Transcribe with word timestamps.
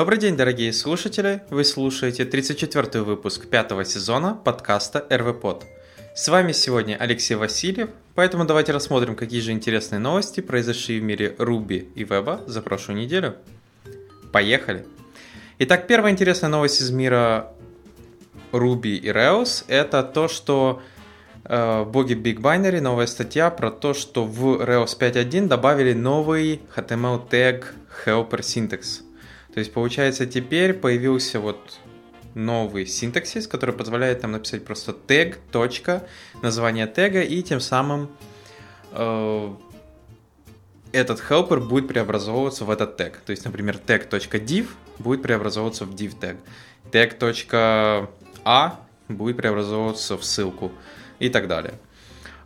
Добрый 0.00 0.18
день, 0.18 0.34
дорогие 0.34 0.72
слушатели! 0.72 1.42
Вы 1.50 1.62
слушаете 1.62 2.24
34 2.24 3.02
выпуск 3.02 3.48
пятого 3.48 3.84
сезона 3.84 4.34
подкаста 4.34 5.06
РВПод. 5.10 5.66
С 6.14 6.26
вами 6.28 6.52
сегодня 6.52 6.96
Алексей 6.98 7.34
Васильев, 7.34 7.90
поэтому 8.14 8.46
давайте 8.46 8.72
рассмотрим, 8.72 9.14
какие 9.14 9.42
же 9.42 9.52
интересные 9.52 9.98
новости 9.98 10.40
произошли 10.40 11.00
в 11.00 11.02
мире 11.02 11.36
Руби 11.36 11.90
и 11.94 12.04
Веба 12.04 12.40
за 12.46 12.62
прошлую 12.62 12.98
неделю. 12.98 13.36
Поехали! 14.32 14.86
Итак, 15.58 15.86
первая 15.86 16.14
интересная 16.14 16.48
новость 16.48 16.80
из 16.80 16.90
мира 16.90 17.52
Ruby 18.52 18.96
и 18.96 19.08
Rails– 19.08 19.66
это 19.68 20.02
то, 20.02 20.28
что 20.28 20.80
э, 21.44 21.84
боги 21.84 22.14
Big 22.14 22.40
Binary, 22.40 22.80
новая 22.80 23.06
статья 23.06 23.50
про 23.50 23.70
то, 23.70 23.92
что 23.92 24.24
в 24.24 24.62
Rails 24.62 24.98
5.1 24.98 25.46
добавили 25.46 25.92
новый 25.92 26.62
HTML 26.74 27.28
тег 27.28 27.74
helper 28.06 28.40
syntax. 28.40 29.02
То 29.54 29.60
есть, 29.60 29.72
получается, 29.72 30.26
теперь 30.26 30.74
появился 30.74 31.40
вот 31.40 31.80
новый 32.34 32.86
синтаксис, 32.86 33.48
который 33.48 33.74
позволяет 33.74 34.22
нам 34.22 34.32
написать 34.32 34.64
просто 34.64 34.92
тег, 34.92 35.38
точка, 35.50 36.06
название 36.42 36.86
тега, 36.86 37.22
и 37.22 37.42
тем 37.42 37.60
самым 37.60 38.08
э, 38.92 39.54
этот 40.92 41.20
helper 41.20 41.60
будет 41.60 41.88
преобразовываться 41.88 42.64
в 42.64 42.70
этот 42.70 42.96
тег. 42.96 43.18
То 43.26 43.30
есть, 43.30 43.44
например, 43.44 43.78
tag.div 43.84 44.68
будет 44.98 45.22
преобразовываться 45.22 45.84
в 45.84 45.94
div 45.94 46.14
тег. 46.18 46.36
Tag.a 46.92 48.80
будет 49.08 49.36
преобразовываться 49.36 50.16
в 50.16 50.24
ссылку 50.24 50.72
и 51.18 51.28
так 51.28 51.48
далее. 51.48 51.74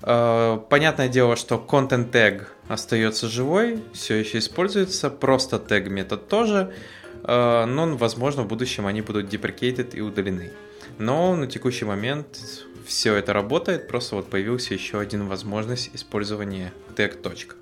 Э, 0.06 0.58
понятное 0.68 1.08
дело, 1.08 1.34
что 1.34 1.64
content 1.66 2.10
tag 2.10 2.46
остается 2.68 3.26
живой, 3.26 3.82
все 3.94 4.16
еще 4.16 4.38
используется, 4.38 5.08
просто 5.08 5.56
tag 5.56 5.88
метод 5.88 6.28
тоже, 6.28 6.74
э, 7.22 7.64
но, 7.64 7.96
возможно, 7.96 8.42
в 8.42 8.46
будущем 8.46 8.86
они 8.86 9.00
будут 9.00 9.32
deprecated 9.32 9.96
и 9.96 10.02
удалены. 10.02 10.50
Но 10.98 11.34
на 11.34 11.46
текущий 11.46 11.86
момент 11.86 12.38
все 12.86 13.14
это 13.14 13.32
работает, 13.32 13.88
просто 13.88 14.16
вот 14.16 14.28
появился 14.28 14.74
еще 14.74 15.00
один 15.00 15.26
возможность 15.26 15.90
использования 15.94 16.74
tag 16.96 17.22
точка. 17.22 17.54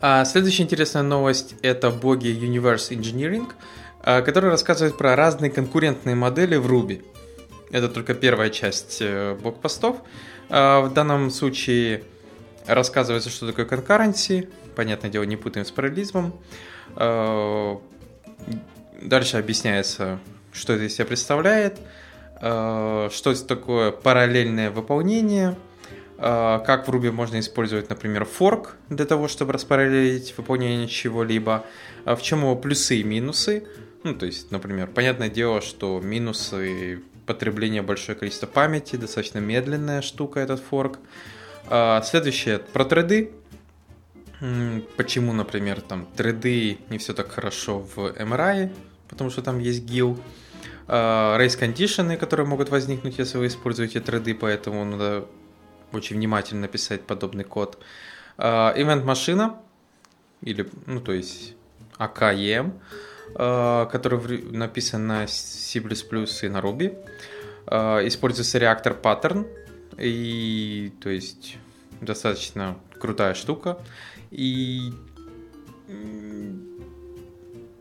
А 0.00 0.24
следующая 0.24 0.62
интересная 0.62 1.02
новость 1.02 1.56
это 1.62 1.90
боги 1.90 2.28
Universe 2.28 2.90
Engineering, 2.90 3.50
э, 4.04 4.22
который 4.22 4.50
рассказывает 4.50 4.96
про 4.96 5.16
разные 5.16 5.50
конкурентные 5.50 6.14
модели 6.14 6.54
в 6.54 6.70
Ruby. 6.70 7.04
Это 7.72 7.88
только 7.88 8.14
первая 8.14 8.50
часть 8.50 9.02
блокпостов. 9.02 9.96
постов 9.96 9.96
в 10.48 10.90
данном 10.94 11.30
случае 11.30 12.04
рассказывается, 12.66 13.30
что 13.30 13.46
такое 13.46 13.66
concurrency. 13.66 14.48
Понятное 14.74 15.10
дело, 15.10 15.24
не 15.24 15.36
путаем 15.36 15.66
с 15.66 15.70
параллелизмом. 15.70 16.34
А, 16.96 17.80
дальше 19.00 19.36
объясняется, 19.36 20.18
что 20.52 20.72
это 20.72 20.84
из 20.84 20.94
себя 20.94 21.06
представляет, 21.06 21.78
а, 22.40 23.08
что 23.12 23.32
это 23.32 23.44
такое 23.44 23.90
параллельное 23.90 24.70
выполнение, 24.70 25.56
как 26.16 26.86
в 26.86 26.90
Ruby 26.90 27.10
можно 27.10 27.40
использовать, 27.40 27.90
например, 27.90 28.24
форк 28.24 28.76
для 28.88 29.04
того, 29.04 29.26
чтобы 29.26 29.52
распараллелить 29.52 30.32
выполнение 30.36 30.86
чего-либо, 30.86 31.66
в 32.04 32.22
чем 32.22 32.40
его 32.42 32.54
плюсы 32.54 33.00
и 33.00 33.02
минусы. 33.02 33.66
Ну, 34.04 34.14
то 34.14 34.24
есть, 34.24 34.52
например, 34.52 34.86
понятное 34.86 35.28
дело, 35.28 35.60
что 35.60 36.00
минусы 36.00 37.02
потребление 37.26 37.82
большое 37.82 38.16
количество 38.16 38.46
памяти, 38.46 38.96
достаточно 38.96 39.38
медленная 39.38 40.02
штука 40.02 40.40
этот 40.40 40.60
форк. 40.60 40.98
А, 41.68 42.02
следующее 42.02 42.58
про 42.58 42.84
треды. 42.84 43.32
Почему, 44.96 45.32
например, 45.32 45.80
там 45.80 46.06
треды 46.16 46.78
не 46.90 46.98
все 46.98 47.14
так 47.14 47.30
хорошо 47.30 47.78
в 47.78 47.98
MRI, 47.98 48.74
потому 49.08 49.30
что 49.30 49.42
там 49.42 49.58
есть 49.58 49.84
GIL. 49.84 50.20
А, 50.86 51.38
race 51.38 51.58
кондишены, 51.58 52.16
которые 52.16 52.46
могут 52.46 52.68
возникнуть, 52.68 53.18
если 53.18 53.38
вы 53.38 53.46
используете 53.46 54.00
треды, 54.00 54.34
поэтому 54.34 54.84
надо 54.84 55.26
очень 55.92 56.16
внимательно 56.16 56.68
писать 56.68 57.02
подобный 57.02 57.44
код. 57.44 57.82
А, 58.36 58.74
event 58.76 59.04
машина, 59.04 59.60
или, 60.42 60.68
ну, 60.86 61.00
то 61.00 61.12
есть 61.12 61.54
AKEM, 61.98 62.72
Э, 62.72 63.13
который 63.34 64.42
написан 64.50 65.06
на 65.06 65.26
C++ 65.26 65.78
и 65.78 66.48
на 66.48 66.58
Ruby. 66.58 66.96
Э, 67.66 68.06
используется 68.06 68.58
реактор 68.58 68.96
Pattern, 69.00 69.46
и 69.98 70.92
то 71.00 71.10
есть 71.10 71.56
достаточно 72.00 72.76
крутая 72.98 73.34
штука. 73.34 73.78
И 74.30 74.92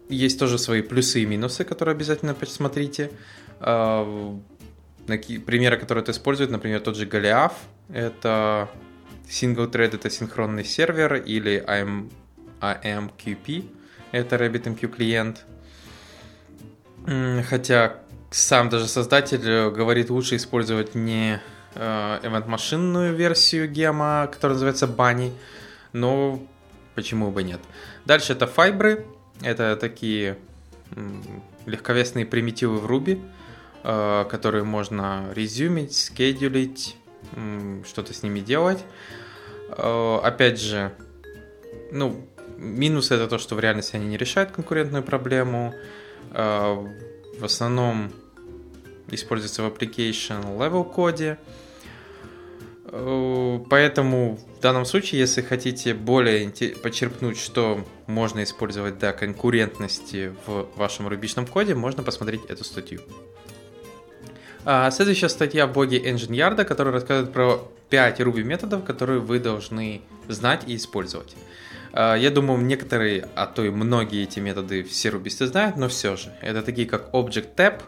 есть 0.09 0.40
тоже 0.40 0.58
свои 0.58 0.81
плюсы 0.81 1.22
и 1.22 1.26
минусы, 1.26 1.64
которые 1.64 1.94
обязательно 1.94 2.34
посмотрите. 2.34 3.12
Э, 3.60 4.38
примеры, 5.06 5.78
которые 5.78 6.04
это 6.04 6.12
использует, 6.12 6.50
например, 6.50 6.80
тот 6.80 6.96
же 6.96 7.06
Голиаф, 7.06 7.54
это 7.90 8.70
single 9.28 9.70
thread, 9.70 9.96
это 9.96 10.10
синхронный 10.10 10.64
сервер, 10.64 11.16
или 11.16 11.62
AM, 11.68 12.10
AMQP, 12.62 13.66
это 14.13 14.38
RabbitMQ 14.38 14.88
клиент. 14.88 15.46
Хотя 17.50 17.97
сам 18.31 18.69
даже 18.69 18.88
создатель 18.88 19.41
э, 19.44 19.69
говорит, 19.69 20.09
лучше 20.09 20.38
использовать 20.38 20.96
не 20.96 21.41
э, 21.75 22.19
event-машинную 22.24 23.13
версию 23.13 23.69
гема, 23.69 24.29
которая 24.31 24.56
называется 24.56 24.85
Bunny, 24.85 25.34
но 25.91 26.41
почему 26.96 27.29
бы 27.29 27.44
нет. 27.44 27.59
Дальше 28.06 28.34
это 28.34 28.47
файбры, 28.47 29.06
это 29.41 29.75
такие 29.75 30.38
легковесные 31.66 32.25
примитивы 32.25 32.78
в 32.78 32.90
Ruby, 32.90 33.22
э, 33.84 34.25
которые 34.30 34.63
можно 34.63 35.25
резюмить, 35.34 35.95
скедулить, 35.95 36.95
что-то 37.85 38.13
с 38.13 38.22
ними 38.22 38.41
делать. 38.41 38.84
Опять 39.69 40.59
же, 40.59 40.91
ну, 41.91 42.28
Минус 42.63 43.12
это 43.12 43.28
то, 43.28 43.38
что 43.38 43.56
в 43.56 43.59
реальности 43.59 43.96
они 43.96 44.07
не 44.07 44.18
решают 44.18 44.51
конкурентную 44.51 45.03
проблему. 45.03 45.74
А, 46.31 46.75
в 47.38 47.46
основном 47.46 48.12
используется 49.09 49.63
в 49.63 49.68
application 49.68 50.57
level 50.57 50.90
коде. 50.90 51.38
А, 52.85 53.59
поэтому 53.69 54.40
в 54.57 54.62
данном 54.62 54.85
случае, 54.85 55.19
если 55.19 55.41
хотите 55.41 55.94
более 55.94 56.50
почерпнуть, 56.81 57.38
что 57.38 57.85
можно 58.07 58.44
использовать 58.44 58.97
для 58.97 59.12
конкурентности 59.12 60.34
в 60.45 60.68
вашем 60.75 61.07
рубичном 61.07 61.45
коде, 61.45 61.75
можно 61.75 62.01
посмотреть 62.01 62.45
эту 62.45 62.63
статью. 62.63 63.01
А 64.66 64.90
следующая 64.91 65.28
статья 65.28 65.68
в 65.68 65.74
блоге 65.74 66.00
Engine 66.00 66.30
Yard, 66.30 66.63
которая 66.63 66.94
рассказывает 66.94 67.34
про 67.34 67.69
5 67.90 68.22
Ruby 68.22 68.44
методов, 68.44 68.85
которые 68.85 69.19
вы 69.19 69.40
должны 69.40 70.01
знать 70.30 70.63
и 70.68 70.78
использовать. 70.78 71.35
А, 71.94 72.16
я 72.16 72.31
думаю, 72.31 72.59
некоторые, 72.59 73.28
а 73.36 73.46
то 73.46 73.64
и 73.64 73.70
многие 73.70 74.24
эти 74.24 74.40
методы 74.40 74.84
все 74.84 75.09
рубисты 75.09 75.46
знают, 75.48 75.78
но 75.78 75.88
все 75.88 76.16
же. 76.16 76.34
Это 76.42 76.64
такие 76.64 76.88
как 76.88 77.14
Object 77.14 77.56
Tab, 77.56 77.84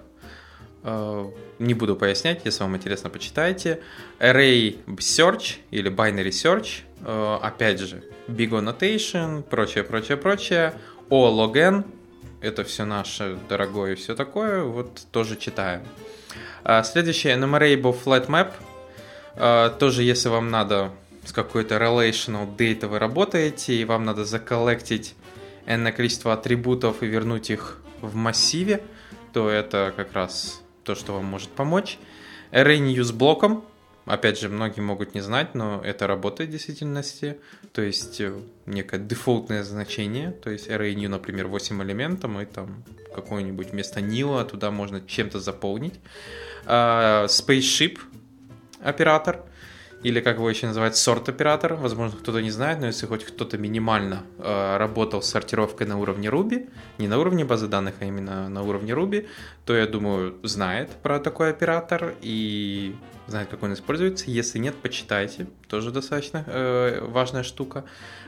а, 0.84 1.32
не 1.58 1.74
буду 1.74 1.96
пояснять, 1.96 2.42
если 2.46 2.62
вам 2.64 2.76
интересно, 2.76 3.10
почитайте. 3.10 3.82
Array 4.20 4.78
Search 4.98 5.58
или 5.72 5.92
Binary 5.92 6.30
Search, 6.30 6.82
а, 7.02 7.40
опять 7.42 7.80
же, 7.80 8.04
Big 8.28 8.54
O 8.54 8.62
Notation, 8.62 9.42
прочее, 9.42 9.84
прочее, 9.84 10.18
прочее. 10.18 10.74
O 11.10 11.28
Login, 11.28 11.84
это 12.42 12.64
все 12.64 12.86
наше 12.86 13.38
дорогое 13.50 13.94
и 13.94 13.96
все 13.96 14.16
такое, 14.16 14.64
вот 14.64 15.02
тоже 15.12 15.36
читаем. 15.36 15.82
Следующее, 16.84 17.36
Enumerable 17.36 17.96
Flat 18.04 18.28
Map, 18.28 19.78
тоже 19.78 20.02
если 20.02 20.30
вам 20.30 20.50
надо 20.50 20.92
с 21.26 21.32
какой-то 21.32 21.76
relational 21.76 22.56
data 22.56 22.88
вы 22.88 23.00
работаете, 23.00 23.74
и 23.76 23.84
вам 23.84 24.06
надо 24.06 24.26
заколлектить 24.26 25.16
n 25.66 25.92
количество 25.92 26.34
атрибутов 26.34 27.02
и 27.02 27.08
вернуть 27.08 27.50
их 27.50 27.82
в 28.02 28.16
массиве, 28.16 28.84
то 29.34 29.50
это 29.50 29.94
как 29.96 30.14
раз 30.14 30.62
то, 30.84 30.96
что 30.96 31.14
вам 31.14 31.26
может 31.26 31.50
помочь. 31.50 31.98
Array 32.52 32.78
news 32.78 33.12
блоком, 33.12 33.66
опять 34.06 34.40
же, 34.40 34.50
многие 34.50 34.82
могут 34.82 35.16
не 35.16 35.22
знать, 35.22 35.56
но 35.56 35.82
это 35.84 36.06
работает 36.06 36.50
в 36.50 36.54
действительности, 36.54 37.40
то 37.74 37.82
есть 37.82 38.22
э, 38.22 38.32
некое 38.68 39.00
дефолтное 39.00 39.64
значение, 39.64 40.32
то 40.32 40.52
есть 40.52 40.68
array 40.68 40.94
new, 40.94 41.10
например, 41.10 41.48
8 41.48 41.82
элементов, 41.82 42.40
и 42.40 42.46
там 42.46 42.84
какой-нибудь 43.16 43.72
вместо 43.72 44.00
nil 44.00 44.48
туда 44.48 44.70
можно 44.70 45.02
чем-то 45.02 45.40
заполнить. 45.40 45.96
Uh, 46.66 47.26
spaceship 47.26 48.00
оператор– 48.82 49.44
или 50.06 50.22
как 50.22 50.36
его 50.38 50.48
еще 50.48 50.68
называют, 50.68 50.96
сорт-оператор. 50.96 51.74
Возможно, 51.74 52.16
кто-то 52.16 52.40
не 52.40 52.52
знает, 52.52 52.80
но 52.80 52.86
если 52.86 53.08
хоть 53.08 53.24
кто-то 53.24 53.58
минимально 53.58 54.22
э, 54.38 54.78
работал 54.78 55.24
с 55.24 55.30
сортировкой 55.30 55.88
на 55.88 55.98
уровне 55.98 56.28
Ruby, 56.28 56.70
не 57.00 57.08
на 57.08 57.18
уровне 57.18 57.44
базы 57.44 57.68
данных, 57.68 57.96
а 58.02 58.06
именно 58.06 58.48
на 58.48 58.62
уровне 58.62 58.94
Ruby, 58.94 59.28
то, 59.66 59.76
я 59.76 59.88
думаю, 59.88 60.36
знает 60.44 60.92
про 61.02 61.20
такой 61.20 61.50
оператор 61.50 62.14
и 62.22 62.96
знает, 63.26 63.48
как 63.50 63.64
он 63.64 63.74
используется. 63.74 64.26
Если 64.30 64.60
нет, 64.60 64.76
почитайте. 64.76 65.48
Тоже 65.68 65.90
достаточно 65.90 66.44
э, 66.46 67.04
важная 67.08 67.42
штука. 67.42 67.84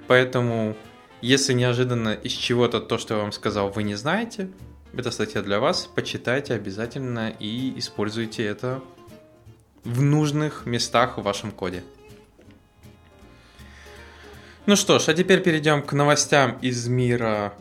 Поэтому, 0.07 0.75
если 1.21 1.53
неожиданно 1.53 2.09
из 2.09 2.31
чего-то 2.31 2.79
то, 2.79 2.97
что 2.97 3.13
я 3.13 3.21
вам 3.21 3.31
сказал, 3.31 3.69
вы 3.69 3.83
не 3.83 3.93
знаете, 3.93 4.49
это 4.93 5.11
статья 5.11 5.43
для 5.43 5.59
вас. 5.59 5.87
Почитайте 5.93 6.55
обязательно 6.55 7.29
и 7.39 7.77
используйте 7.77 8.43
это 8.45 8.81
в 9.87 10.01
нужных 10.01 10.65
местах 10.65 11.17
в 11.17 11.21
вашем 11.21 11.51
коде. 11.51 11.81
Ну 14.65 14.75
что 14.75 14.99
ж, 14.99 15.07
а 15.07 15.13
теперь 15.13 15.41
перейдем 15.41 15.81
к 15.81 15.93
новостям 15.93 16.57
из 16.61 16.87
мира 16.89 17.53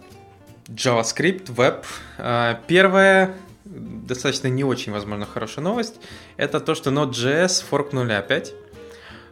JavaScript, 0.66 1.54
Web. 1.54 1.84
А, 2.18 2.60
первая, 2.66 3.36
достаточно 3.64 4.48
не 4.48 4.64
очень, 4.64 4.90
возможно, 4.90 5.24
хорошая 5.24 5.64
новость, 5.64 6.00
это 6.36 6.58
то, 6.58 6.74
что 6.74 6.90
Node.js 6.90 7.64
форкнули 7.64 8.12
опять. 8.12 8.54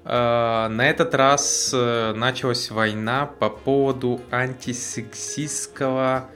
А, 0.04 0.68
на 0.68 0.88
этот 0.88 1.16
раз 1.16 1.72
э, 1.74 2.12
началась 2.14 2.70
война 2.70 3.26
по 3.26 3.50
поводу 3.50 4.20
антисексистского 4.30 6.28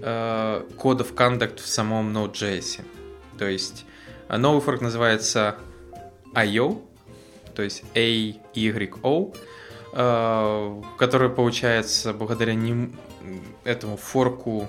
э, 0.00 0.62
кода 0.76 1.02
в 1.02 1.12
conduct 1.12 1.60
в 1.60 1.66
самом 1.66 2.16
Node.js. 2.16 2.84
То 3.36 3.46
есть 3.46 3.84
новый 4.28 4.60
форк 4.60 4.80
называется 4.80 5.56
IO, 6.34 6.82
то 7.54 7.62
есть 7.62 7.82
AYO, 7.94 9.34
э, 9.92 10.82
который 10.98 11.30
получается 11.30 12.12
благодаря 12.12 12.54
ним, 12.54 12.96
этому 13.64 13.96
форку 13.96 14.68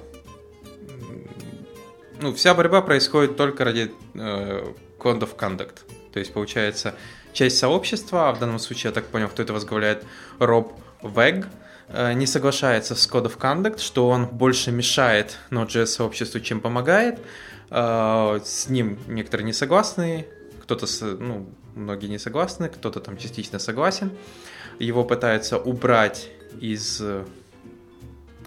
ну, 2.21 2.33
вся 2.33 2.53
борьба 2.53 2.81
происходит 2.81 3.38
только 3.38 3.63
ради 3.63 3.91
э, 4.13 4.73
Code 4.97 5.21
of 5.21 5.35
Conduct. 5.38 5.75
То 6.11 6.19
есть, 6.19 6.33
получается, 6.33 6.95
часть 7.33 7.57
сообщества, 7.57 8.29
а 8.29 8.33
в 8.33 8.39
данном 8.39 8.59
случае, 8.59 8.89
я 8.89 8.94
так 8.94 9.06
понял, 9.06 9.29
кто 9.29 9.41
это 9.41 9.53
возглавляет, 9.53 10.06
Род 10.39 10.74
Вагг, 11.01 11.48
э, 11.88 12.13
не 12.13 12.27
соглашается 12.27 12.95
с 12.95 13.09
Code 13.09 13.27
of 13.27 13.38
Conduct, 13.38 13.79
что 13.79 14.09
он 14.09 14.25
больше 14.25 14.71
мешает 14.71 15.38
Node.js 15.50 15.85
сообществу, 15.85 16.39
чем 16.39 16.59
помогает. 16.59 17.19
Э, 17.69 18.39
с 18.44 18.67
ним 18.69 19.00
некоторые 19.07 19.45
не 19.45 19.53
согласны, 19.53 20.27
кто-то, 20.69 20.86
ну, 21.19 21.48
многие 21.75 22.07
не 22.07 22.19
согласны, 22.19 22.69
кто-то 22.69 23.00
там 23.00 23.18
частично 23.18 23.60
согласен. 23.60 24.12
Его 24.77 25.04
пытаются 25.04 25.57
убрать 25.57 26.30
из 26.62 27.01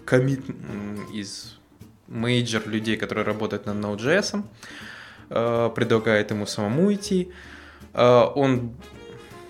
commit, 0.05 0.39
из 1.13 1.57
major 2.07 2.65
людей, 2.67 2.95
которые 2.95 3.25
работают 3.25 3.65
над 3.65 3.75
Node.js, 3.75 4.43
э, 5.29 5.69
предлагает 5.75 6.31
ему 6.31 6.45
самому 6.45 6.93
идти. 6.93 7.31
Э, 7.93 8.23
он, 8.35 8.71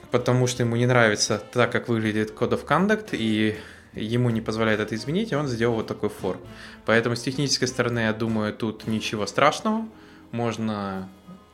потому 0.10 0.48
что 0.48 0.64
ему 0.64 0.76
не 0.76 0.88
нравится 0.88 1.40
так, 1.54 1.72
как 1.72 1.90
выглядит 1.90 2.32
Code 2.32 2.54
of 2.54 2.66
Conduct, 2.66 3.10
и 3.12 3.56
ему 3.94 4.32
не 4.32 4.42
позволяет 4.42 4.80
это 4.80 4.96
изменить, 4.96 5.32
и 5.32 5.36
он 5.36 5.48
сделал 5.48 5.76
вот 5.76 5.88
такой 5.88 6.10
фор. 6.10 6.40
Поэтому 6.86 7.16
с 7.16 7.22
технической 7.22 7.68
стороны, 7.68 8.00
я 8.00 8.14
думаю, 8.14 8.52
тут 8.52 8.88
ничего 8.88 9.28
страшного. 9.28 9.86
Можно 10.32 11.08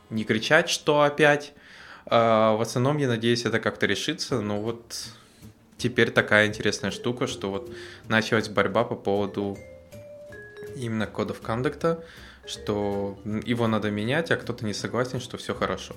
не 0.10 0.24
кричать, 0.24 0.70
что 0.70 1.02
опять. 1.02 1.54
А 2.06 2.56
в 2.56 2.62
основном, 2.62 2.98
я 2.98 3.08
надеюсь, 3.08 3.46
это 3.46 3.60
как-то 3.60 3.86
решится, 3.86 4.42
но 4.42 4.60
вот 4.60 5.08
теперь 5.78 6.12
такая 6.12 6.48
интересная 6.48 6.92
штука, 6.92 7.28
что 7.28 7.52
вот 7.52 7.72
началась 8.08 8.50
борьба 8.50 8.84
по 8.84 8.96
поводу 8.96 9.58
именно 10.76 11.08
кодов 11.08 11.42
кондукта, 11.42 12.04
что 12.46 13.18
его 13.46 13.68
надо 13.68 13.92
менять, 13.92 14.32
а 14.32 14.38
кто-то 14.38 14.66
не 14.66 14.74
согласен, 14.74 15.20
что 15.20 15.38
все 15.38 15.54
хорошо. 15.54 15.96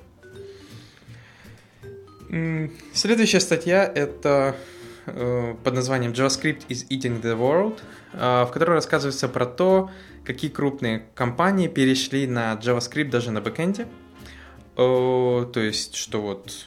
Следующая 2.95 3.41
статья 3.41 3.85
это 3.85 4.57
э, 5.05 5.55
под 5.63 5.75
названием 5.75 6.13
JavaScript 6.13 6.67
is 6.69 6.89
eating 6.89 7.21
the 7.21 7.37
world, 7.37 7.79
э, 8.15 8.45
в 8.45 8.51
которой 8.53 8.73
рассказывается 8.73 9.29
про 9.29 9.45
то, 9.45 9.91
какие 10.25 10.51
крупные 10.51 11.05
компании 11.15 11.69
перешли 11.69 12.27
на 12.27 12.55
JavaScript 12.55 13.11
даже 13.11 13.33
на 13.33 13.43
бэкэнде. 13.43 13.87
О, 14.77 15.45
то 15.45 15.61
есть, 15.61 15.97
что 15.97 16.23
вот 16.23 16.67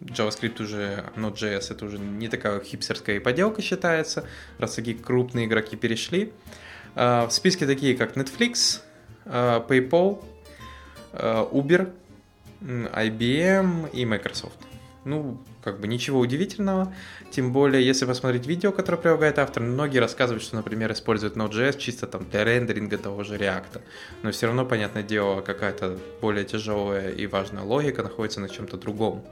JavaScript 0.00 0.62
уже, 0.62 1.04
Node.js 1.16 1.72
это 1.72 1.84
уже 1.84 1.98
не 1.98 2.28
такая 2.28 2.60
хипстерская 2.60 3.20
поделка 3.20 3.62
считается, 3.62 4.26
раз 4.58 4.74
такие 4.74 4.96
крупные 4.96 5.46
игроки 5.46 5.76
перешли. 5.76 6.32
В 6.94 7.28
списке 7.30 7.66
такие, 7.66 7.96
как 7.96 8.16
Netflix, 8.16 8.80
PayPal, 9.24 10.22
Uber, 11.12 11.92
IBM 12.60 13.90
и 13.92 14.04
Microsoft. 14.04 14.58
Ну, 15.04 15.38
как 15.62 15.80
бы 15.80 15.86
ничего 15.86 16.18
удивительного. 16.18 16.94
Тем 17.30 17.52
более, 17.52 17.84
если 17.84 18.06
посмотреть 18.06 18.46
видео, 18.46 18.72
которое 18.72 18.98
прилагает 18.98 19.38
автор, 19.38 19.62
многие 19.62 19.98
рассказывают, 19.98 20.42
что, 20.42 20.56
например, 20.56 20.92
используют 20.92 21.36
Node.js 21.36 21.78
чисто 21.78 22.06
там 22.06 22.28
для 22.30 22.44
рендеринга 22.44 22.96
того 22.96 23.22
же 23.22 23.36
React. 23.36 23.82
Но 24.22 24.30
все 24.30 24.46
равно, 24.46 24.64
понятное 24.64 25.02
дело, 25.02 25.42
какая-то 25.42 25.98
более 26.22 26.44
тяжелая 26.44 27.10
и 27.10 27.26
важная 27.26 27.62
логика 27.62 28.02
находится 28.02 28.40
на 28.40 28.48
чем-то 28.48 28.78
другом. 28.78 29.24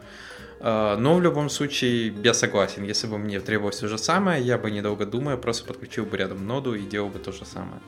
А, 0.65 0.97
но 0.97 1.17
в 1.17 1.23
любом 1.23 1.51
случае 1.51 2.15
я 2.23 2.35
согласен, 2.35 2.85
если 2.85 3.09
бы 3.09 3.19
мне 3.19 3.41
требовалось 3.41 3.79
то 3.79 3.89
же 3.89 3.99
самое, 3.99 4.43
я 4.43 4.59
бы 4.59 4.71
недолго 4.71 5.07
думая 5.07 5.37
просто 5.37 5.65
подключил 5.65 6.05
бы 6.05 6.17
рядом 6.17 6.47
ноду 6.47 6.75
и 6.75 6.83
делал 6.83 7.09
бы 7.09 7.19
то 7.19 7.33
же 7.33 7.45
самое. 7.45 7.81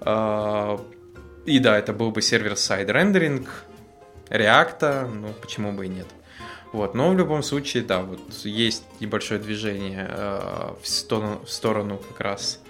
А, 0.00 0.80
и 1.44 1.58
да, 1.58 1.78
это 1.78 1.92
был 1.92 2.10
бы 2.10 2.22
server-side 2.22 2.88
rendering 2.88 3.48
React, 4.30 5.08
ну 5.14 5.34
почему 5.42 5.72
бы 5.72 5.86
и 5.86 5.88
нет. 5.88 6.06
Вот, 6.72 6.94
но 6.94 7.10
в 7.10 7.16
любом 7.16 7.42
случае, 7.42 7.82
да, 7.82 8.02
вот 8.02 8.20
есть 8.44 8.84
небольшое 9.00 9.40
движение 9.40 10.06
э, 10.08 10.74
в, 10.80 10.86
сторону, 10.86 11.40
в 11.44 11.50
сторону 11.50 11.98
как 11.98 12.20
раз 12.20 12.60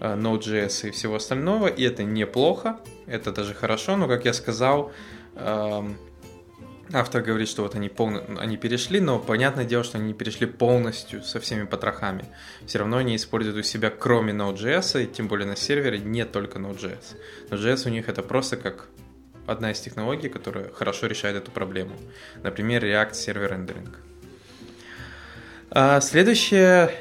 э, 0.00 0.14
Node.js 0.14 0.88
и 0.88 0.90
всего 0.90 1.14
остального, 1.14 1.68
и 1.68 1.82
это 1.82 2.04
неплохо, 2.04 2.80
это 3.06 3.32
даже 3.32 3.54
хорошо, 3.54 3.96
но, 3.96 4.08
как 4.08 4.26
я 4.26 4.34
сказал, 4.34 4.92
э, 5.36 5.82
автор 6.92 7.22
говорит, 7.22 7.48
что 7.48 7.62
вот 7.62 7.74
они, 7.74 7.88
полно, 7.88 8.22
они 8.38 8.58
перешли, 8.58 9.00
но 9.00 9.18
понятное 9.18 9.64
дело, 9.64 9.84
что 9.84 9.96
они 9.96 10.08
не 10.08 10.14
перешли 10.14 10.46
полностью 10.46 11.22
со 11.22 11.40
всеми 11.40 11.64
потрохами. 11.64 12.26
Все 12.66 12.78
равно 12.80 12.98
они 12.98 13.16
используют 13.16 13.56
у 13.56 13.62
себя, 13.62 13.90
кроме 13.90 14.34
Node.js, 14.34 15.02
и 15.02 15.06
тем 15.06 15.28
более 15.28 15.46
на 15.46 15.56
сервере, 15.56 15.98
не 15.98 16.26
только 16.26 16.58
Node.js. 16.58 17.16
Node.js 17.48 17.86
у 17.86 17.90
них 17.90 18.10
это 18.10 18.22
просто 18.22 18.58
как 18.58 18.88
одна 19.50 19.72
из 19.72 19.80
технологий, 19.80 20.28
которая 20.28 20.70
хорошо 20.72 21.06
решает 21.06 21.36
эту 21.36 21.50
проблему. 21.50 21.92
Например, 22.42 22.84
React 22.84 23.12
Server 23.12 23.94
Rendering. 25.72 26.00
Следующая, 26.00 26.94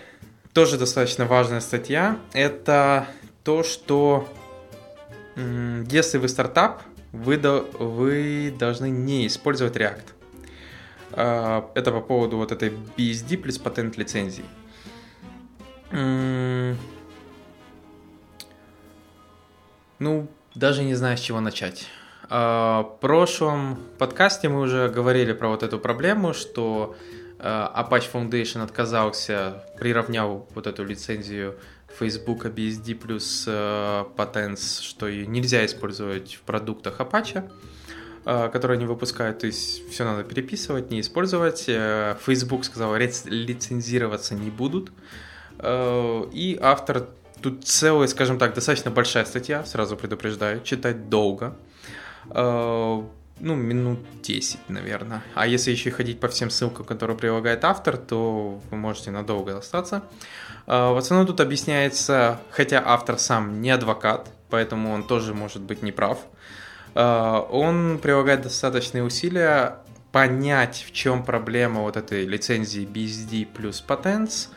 тоже 0.54 0.78
достаточно 0.78 1.26
важная 1.26 1.60
статья, 1.60 2.18
это 2.34 3.08
то, 3.44 3.64
что 3.64 4.28
если 5.36 6.18
вы 6.18 6.28
стартап, 6.28 6.84
вы, 7.12 7.38
вы 7.38 8.54
должны 8.58 8.90
не 8.90 9.28
использовать 9.28 9.76
React. 9.76 10.04
А, 11.12 11.72
это 11.74 11.92
по 11.92 12.02
поводу 12.02 12.38
вот 12.38 12.52
этой 12.52 12.70
BSD 12.70 13.38
плюс 13.38 13.58
патент 13.58 13.98
лицензии. 13.98 14.46
Ну, 20.00 20.28
даже 20.54 20.84
не 20.84 20.96
знаю, 20.96 21.18
с 21.18 21.22
чего 21.22 21.42
начать. 21.42 21.88
А, 22.32 22.84
в 22.84 23.00
прошлом 23.00 23.80
подкасте 23.98 24.50
мы 24.50 24.62
уже 24.62 24.88
говорили 24.90 25.34
про 25.34 25.50
вот 25.50 25.64
эту 25.64 25.80
проблему, 25.80 26.34
что 26.34 26.96
а, 27.40 27.88
Apache 27.90 28.12
Foundation 28.14 28.64
отказался, 28.64 29.64
приравнял 29.80 30.48
вот 30.54 30.68
эту 30.68 30.84
лицензию 30.84 31.56
Facebook 31.98 32.46
BSD 32.46 32.94
плюс 32.94 33.48
Patents, 33.48 34.84
что 34.84 35.08
ее 35.08 35.26
нельзя 35.26 35.66
использовать 35.66 36.36
в 36.36 36.42
продуктах 36.42 37.00
Apache, 37.00 37.50
которые 38.24 38.76
они 38.76 38.86
выпускают, 38.86 39.40
то 39.40 39.48
есть 39.48 39.90
все 39.90 40.04
надо 40.04 40.24
переписывать, 40.24 40.92
не 40.92 41.02
использовать. 41.02 41.66
Э, 41.68 42.16
Facebook 42.24 42.64
сказал, 42.64 42.96
лицензироваться 42.96 44.36
не 44.36 44.52
будут. 44.52 44.92
И 45.64 46.60
автор, 46.62 47.08
тут 47.42 47.66
целая, 47.66 48.08
скажем 48.08 48.38
так, 48.38 48.54
достаточно 48.54 48.92
большая 48.92 49.26
статья, 49.26 49.66
сразу 49.66 49.98
предупреждаю, 49.98 50.62
читать 50.62 51.10
долго. 51.10 51.56
Э, 52.32 53.02
ну, 53.42 53.56
минут 53.56 54.00
10, 54.22 54.60
наверное. 54.68 55.24
А 55.34 55.48
если 55.48 55.72
еще 55.72 55.92
ходить 55.92 56.20
по 56.20 56.28
всем 56.28 56.50
ссылкам, 56.50 56.86
которые 56.86 57.18
прилагает 57.18 57.64
автор, 57.64 57.98
то 57.98 58.60
вы 58.70 58.78
можете 58.78 59.12
надолго 59.12 59.58
остаться. 59.58 60.04
Э, 60.68 60.92
в 60.92 60.98
основном 60.98 61.28
тут 61.28 61.40
объясняется, 61.40 62.40
хотя 62.52 62.84
автор 62.86 63.18
сам 63.18 63.62
не 63.62 63.72
адвокат, 63.72 64.30
поэтому 64.50 64.92
он 64.92 65.04
тоже 65.04 65.34
может 65.34 65.62
быть 65.62 65.82
неправ, 65.82 66.20
э, 66.96 67.42
он 67.50 68.00
прилагает 68.02 68.42
достаточные 68.42 69.04
усилия 69.04 69.78
понять, 70.12 70.84
в 70.88 70.92
чем 70.92 71.24
проблема 71.24 71.82
вот 71.82 71.96
этой 71.96 72.26
лицензии 72.26 72.84
BSD 72.86 73.46
плюс 73.46 73.84
Patents 73.88 74.50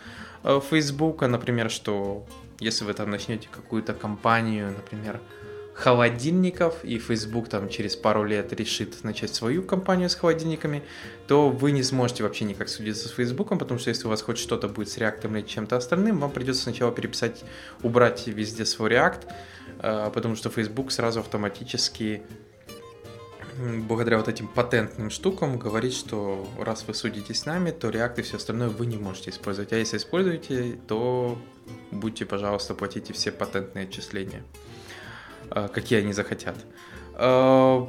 э, 0.44 0.60
Facebook, 0.70 1.22
например, 1.22 1.70
что 1.70 2.26
если 2.58 2.84
вы 2.84 2.94
там 2.94 3.10
начнете 3.10 3.48
какую-то 3.50 3.92
компанию, 3.92 4.72
например, 4.72 5.20
холодильников, 5.74 6.84
и 6.84 6.98
Facebook 6.98 7.48
там 7.48 7.68
через 7.68 7.96
пару 7.96 8.24
лет 8.24 8.52
решит 8.52 9.04
начать 9.04 9.34
свою 9.34 9.62
компанию 9.62 10.10
с 10.10 10.14
холодильниками, 10.14 10.82
то 11.26 11.48
вы 11.48 11.72
не 11.72 11.82
сможете 11.82 12.22
вообще 12.22 12.44
никак 12.44 12.68
судиться 12.68 13.08
с 13.08 13.12
Facebook, 13.12 13.48
потому 13.58 13.80
что 13.80 13.88
если 13.88 14.06
у 14.06 14.10
вас 14.10 14.22
хоть 14.22 14.38
что-то 14.38 14.68
будет 14.68 14.90
с 14.90 14.98
React 14.98 15.30
или 15.30 15.42
чем-то 15.42 15.76
остальным, 15.76 16.20
вам 16.20 16.30
придется 16.30 16.62
сначала 16.62 16.92
переписать, 16.92 17.42
убрать 17.82 18.26
везде 18.26 18.66
свой 18.66 18.90
React, 18.90 19.20
э, 19.78 20.10
потому 20.12 20.36
что 20.36 20.50
Facebook 20.50 20.92
сразу 20.92 21.20
автоматически 21.20 22.22
благодаря 23.58 24.18
вот 24.18 24.28
этим 24.28 24.48
патентным 24.48 25.10
штукам 25.10 25.58
говорит, 25.58 25.92
что 25.92 26.48
раз 26.58 26.84
вы 26.86 26.94
судитесь 26.94 27.40
с 27.40 27.46
нами, 27.46 27.70
то 27.70 27.88
React 27.88 28.20
и 28.20 28.22
все 28.22 28.36
остальное 28.36 28.68
вы 28.68 28.86
не 28.86 28.96
можете 28.96 29.30
использовать. 29.30 29.72
А 29.72 29.76
если 29.76 29.96
используете, 29.96 30.78
то 30.86 31.38
будьте, 31.90 32.24
пожалуйста, 32.26 32.74
платите 32.74 33.12
все 33.12 33.30
патентные 33.30 33.84
отчисления, 33.86 34.42
какие 35.72 36.00
они 36.00 36.12
захотят. 36.12 36.56
Э, 37.16 37.86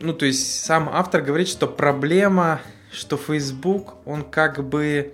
ну, 0.00 0.12
то 0.12 0.26
есть 0.26 0.64
сам 0.64 0.88
автор 0.92 1.22
говорит, 1.22 1.48
что 1.48 1.66
проблема, 1.66 2.60
что 2.90 3.16
Facebook, 3.16 3.94
он 4.04 4.24
как 4.24 4.64
бы 4.64 5.12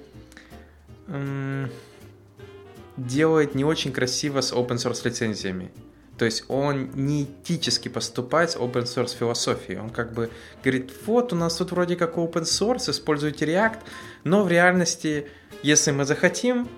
делает 2.96 3.54
не 3.54 3.64
очень 3.64 3.92
красиво 3.92 4.40
с 4.40 4.52
open 4.52 4.76
source 4.76 5.00
лицензиями. 5.04 5.70
То 6.18 6.24
есть 6.24 6.44
он 6.48 6.90
не 6.94 7.24
этически 7.24 7.88
поступает 7.88 8.50
с 8.50 8.56
open 8.56 8.84
source 8.84 9.16
философией. 9.16 9.78
Он 9.78 9.90
как 9.90 10.12
бы 10.12 10.30
говорит, 10.64 10.90
вот 11.06 11.32
у 11.32 11.36
нас 11.36 11.56
тут 11.56 11.70
вроде 11.70 11.94
как 11.96 12.16
open 12.16 12.42
source, 12.42 12.90
используйте 12.90 13.46
React, 13.46 13.78
но 14.24 14.42
в 14.42 14.48
реальности, 14.48 15.28
если 15.62 15.92
мы 15.92 16.04
захотим, 16.04 16.68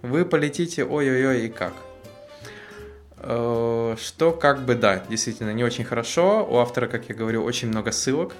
вы 0.00 0.24
полетите 0.24 0.84
ой-ой-ой 0.84 1.46
и 1.46 1.48
как. 1.48 1.74
Э, 3.86 3.96
что 3.96 4.32
как 4.32 4.64
бы 4.64 4.74
да, 4.74 5.04
действительно 5.08 5.52
не 5.52 5.64
очень 5.64 5.84
хорошо. 5.84 6.46
У 6.48 6.56
автора, 6.58 6.86
как 6.86 7.08
я 7.08 7.14
говорю, 7.14 7.42
очень 7.44 7.68
много 7.68 7.92
ссылок, 7.92 8.34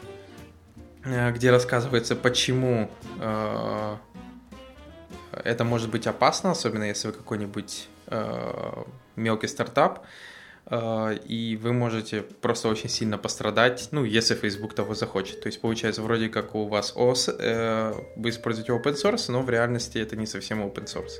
э, 1.04 1.32
где 1.32 1.50
рассказывается, 1.50 2.16
почему 2.16 2.90
э, 3.20 3.96
это 5.32 5.64
может 5.64 5.90
быть 5.90 6.06
опасно, 6.06 6.50
особенно 6.50 6.84
если 6.84 7.08
вы 7.08 7.14
какой-нибудь 7.14 7.88
мелкий 9.16 9.48
стартап, 9.48 10.06
и 10.72 11.58
вы 11.60 11.72
можете 11.72 12.22
просто 12.22 12.68
очень 12.68 12.88
сильно 12.88 13.18
пострадать, 13.18 13.88
ну, 13.90 14.04
если 14.04 14.36
Facebook 14.36 14.74
того 14.74 14.94
захочет. 14.94 15.40
То 15.40 15.48
есть 15.48 15.60
получается 15.60 16.02
вроде 16.02 16.28
как 16.28 16.54
у 16.54 16.68
вас 16.68 16.92
ОС, 16.94 17.26
вы 17.26 18.30
используете 18.30 18.70
open 18.70 18.94
source, 18.94 19.32
но 19.32 19.42
в 19.42 19.50
реальности 19.50 19.98
это 19.98 20.14
не 20.14 20.26
совсем 20.26 20.62
open 20.62 20.84
source. 20.84 21.18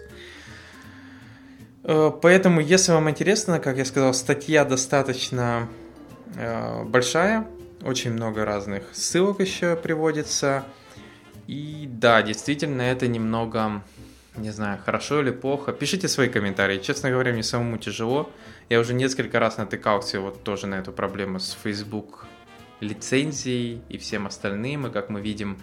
Э, 1.89 2.11
поэтому, 2.21 2.61
если 2.61 2.91
вам 2.93 3.09
интересно, 3.09 3.61
как 3.61 3.77
я 3.79 3.85
сказал, 3.85 4.13
статья 4.13 4.65
достаточно 4.65 5.69
э, 6.35 6.83
большая, 6.85 7.47
очень 7.83 8.13
много 8.13 8.45
разных 8.45 8.83
ссылок 8.93 9.39
еще 9.41 9.77
приводится. 9.77 10.65
И 11.47 11.87
да, 11.89 12.23
действительно, 12.23 12.83
это 12.83 13.07
немного, 13.07 13.85
не 14.37 14.51
знаю, 14.51 14.81
хорошо 14.85 15.21
или 15.21 15.31
плохо. 15.31 15.73
Пишите 15.73 16.09
свои 16.09 16.29
комментарии. 16.29 16.79
Честно 16.79 17.11
говоря, 17.11 17.33
мне 17.33 17.45
самому 17.45 17.79
тяжело. 17.79 18.29
Я 18.69 18.81
уже 18.81 18.93
несколько 18.93 19.39
раз 19.39 19.57
натыкался 19.57 20.21
вот 20.21 20.43
тоже 20.43 20.67
на 20.67 20.75
эту 20.77 20.91
проблему 20.91 21.39
с 21.39 21.57
Facebook 21.63 22.27
лицензией 22.81 23.81
и 23.89 23.97
всем 23.99 24.27
остальным. 24.27 24.89
И 24.89 24.91
как 24.91 25.09
мы 25.09 25.21
видим, 25.21 25.59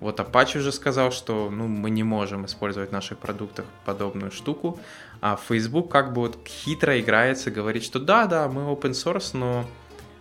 вот 0.00 0.20
Apache 0.20 0.58
уже 0.58 0.72
сказал, 0.72 1.10
что 1.10 1.50
ну, 1.50 1.66
мы 1.66 1.90
не 1.90 2.02
можем 2.02 2.46
использовать 2.46 2.90
в 2.90 2.92
наших 2.92 3.18
продуктах 3.18 3.66
подобную 3.84 4.30
штуку, 4.30 4.78
а 5.20 5.36
Facebook 5.36 5.90
как 5.90 6.12
бы 6.12 6.22
вот 6.22 6.38
хитро 6.46 6.98
играется, 7.00 7.50
говорит, 7.50 7.82
что 7.82 7.98
да, 7.98 8.26
да, 8.26 8.48
мы 8.48 8.62
open 8.62 8.92
source, 8.92 9.36
но 9.36 9.68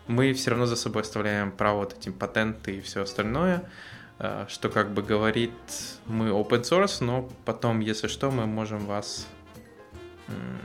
мы 0.08 0.34
все 0.34 0.52
равно 0.52 0.66
за 0.66 0.76
собой 0.76 1.02
оставляем 1.02 1.52
право 1.52 1.80
вот 1.80 1.98
этим 1.98 2.14
патенты 2.14 2.78
и 2.78 2.82
все 2.82 3.04
остальное, 3.04 3.70
э, 4.20 4.46
что 4.50 4.70
как 4.70 4.92
бы 4.92 5.04
говорит, 5.04 5.52
мы 6.06 6.30
open 6.30 6.62
source, 6.62 7.04
но 7.04 7.30
потом, 7.46 7.80
если 7.80 8.08
что, 8.08 8.32
мы 8.32 8.46
можем 8.46 8.86
вас, 8.86 9.28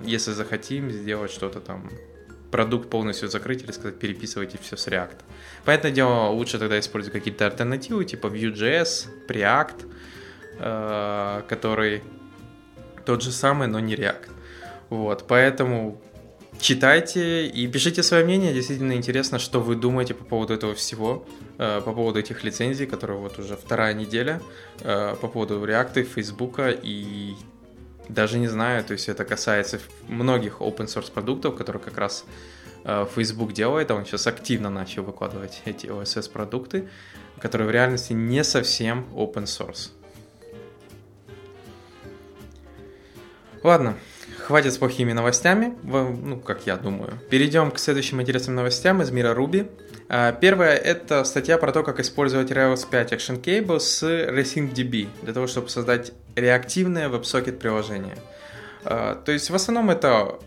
если 0.02 0.32
захотим, 0.32 0.90
сделать 0.90 1.30
что-то 1.30 1.60
там 1.60 1.90
продукт 2.52 2.90
полностью 2.90 3.28
закрыть 3.28 3.64
или 3.64 3.72
сказать 3.72 3.98
переписывайте 3.98 4.58
все 4.58 4.76
с 4.76 4.86
React. 4.86 5.16
Понятное 5.64 5.90
дело, 5.90 6.28
лучше 6.28 6.58
тогда 6.58 6.78
использовать 6.78 7.18
какие-то 7.18 7.46
альтернативы, 7.46 8.04
типа 8.04 8.26
Vue.js, 8.26 9.08
Preact, 9.26 9.90
э, 10.58 11.42
который 11.48 12.02
тот 13.04 13.22
же 13.22 13.32
самый, 13.32 13.68
но 13.68 13.80
не 13.80 13.94
React. 13.94 14.28
Вот, 14.90 15.24
поэтому 15.26 16.00
читайте 16.60 17.46
и 17.46 17.66
пишите 17.66 18.02
свое 18.02 18.24
мнение. 18.24 18.52
Действительно 18.52 18.92
интересно, 18.92 19.38
что 19.38 19.60
вы 19.60 19.74
думаете 19.74 20.14
по 20.14 20.24
поводу 20.24 20.54
этого 20.54 20.74
всего, 20.74 21.26
э, 21.58 21.80
по 21.84 21.92
поводу 21.92 22.18
этих 22.18 22.44
лицензий, 22.44 22.86
которые 22.86 23.18
вот 23.18 23.38
уже 23.38 23.56
вторая 23.56 23.94
неделя, 23.94 24.40
э, 24.80 25.16
по 25.20 25.28
поводу 25.28 25.64
React, 25.64 26.02
Facebook 26.04 26.60
и 26.82 27.34
даже 28.08 28.38
не 28.38 28.48
знаю, 28.48 28.84
то 28.84 28.92
есть 28.92 29.08
это 29.08 29.24
касается 29.24 29.80
многих 30.08 30.60
open 30.60 30.86
source 30.86 31.10
продуктов, 31.12 31.56
которые 31.56 31.82
как 31.82 31.98
раз 31.98 32.24
э, 32.84 33.06
Facebook 33.14 33.52
делает, 33.52 33.90
а 33.90 33.94
он 33.94 34.04
сейчас 34.04 34.26
активно 34.26 34.70
начал 34.70 35.04
выкладывать 35.04 35.62
эти 35.64 35.86
OSS 35.86 36.30
продукты, 36.30 36.88
которые 37.40 37.68
в 37.68 37.70
реальности 37.70 38.12
не 38.12 38.44
совсем 38.44 39.06
open 39.14 39.44
source. 39.44 39.90
Ладно, 43.62 43.96
хватит 44.38 44.72
с 44.72 44.78
плохими 44.78 45.12
новостями, 45.12 45.74
ну, 45.82 46.40
как 46.40 46.66
я 46.66 46.76
думаю. 46.76 47.18
Перейдем 47.30 47.70
к 47.70 47.78
следующим 47.78 48.20
интересным 48.20 48.56
новостям 48.56 49.00
из 49.02 49.10
мира 49.10 49.34
Ruby. 49.34 49.70
А, 50.08 50.32
первая– 50.32 50.76
это 50.76 51.22
статья 51.24 51.58
про 51.58 51.72
то, 51.72 51.82
как 51.84 52.00
использовать 52.00 52.50
Rails 52.50 52.88
5 52.88 53.12
Action 53.12 53.40
Cable 53.40 53.78
с 53.78 54.02
RacingDB 54.02 55.08
для 55.22 55.32
того, 55.32 55.46
чтобы 55.46 55.68
создать 55.68 56.12
реактивное 56.34 57.08
WebSocket 57.08 57.58
приложение. 57.58 58.16
А, 58.84 59.14
то 59.14 59.30
есть 59.30 59.48
в 59.48 59.54
основном 59.54 59.90
это 59.90 60.38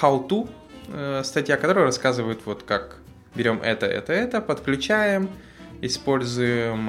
how-to 0.00 0.48
э, 0.92 1.22
статья, 1.24 1.56
которая 1.56 1.84
рассказывает 1.84 2.40
вот 2.44 2.62
как 2.62 2.98
берем 3.34 3.60
это, 3.62 3.86
это, 3.86 4.12
это, 4.12 4.40
подключаем, 4.40 5.28
используем 5.80 6.88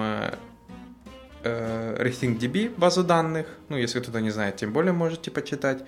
э, 1.45 1.97
RacingDB 2.03 2.73
базу 2.75 3.03
данных, 3.03 3.47
ну 3.69 3.77
если 3.77 3.99
кто-то 3.99 4.19
не 4.19 4.31
знает, 4.31 4.57
тем 4.57 4.73
более 4.73 4.91
можете 4.91 5.31
почитать, 5.31 5.83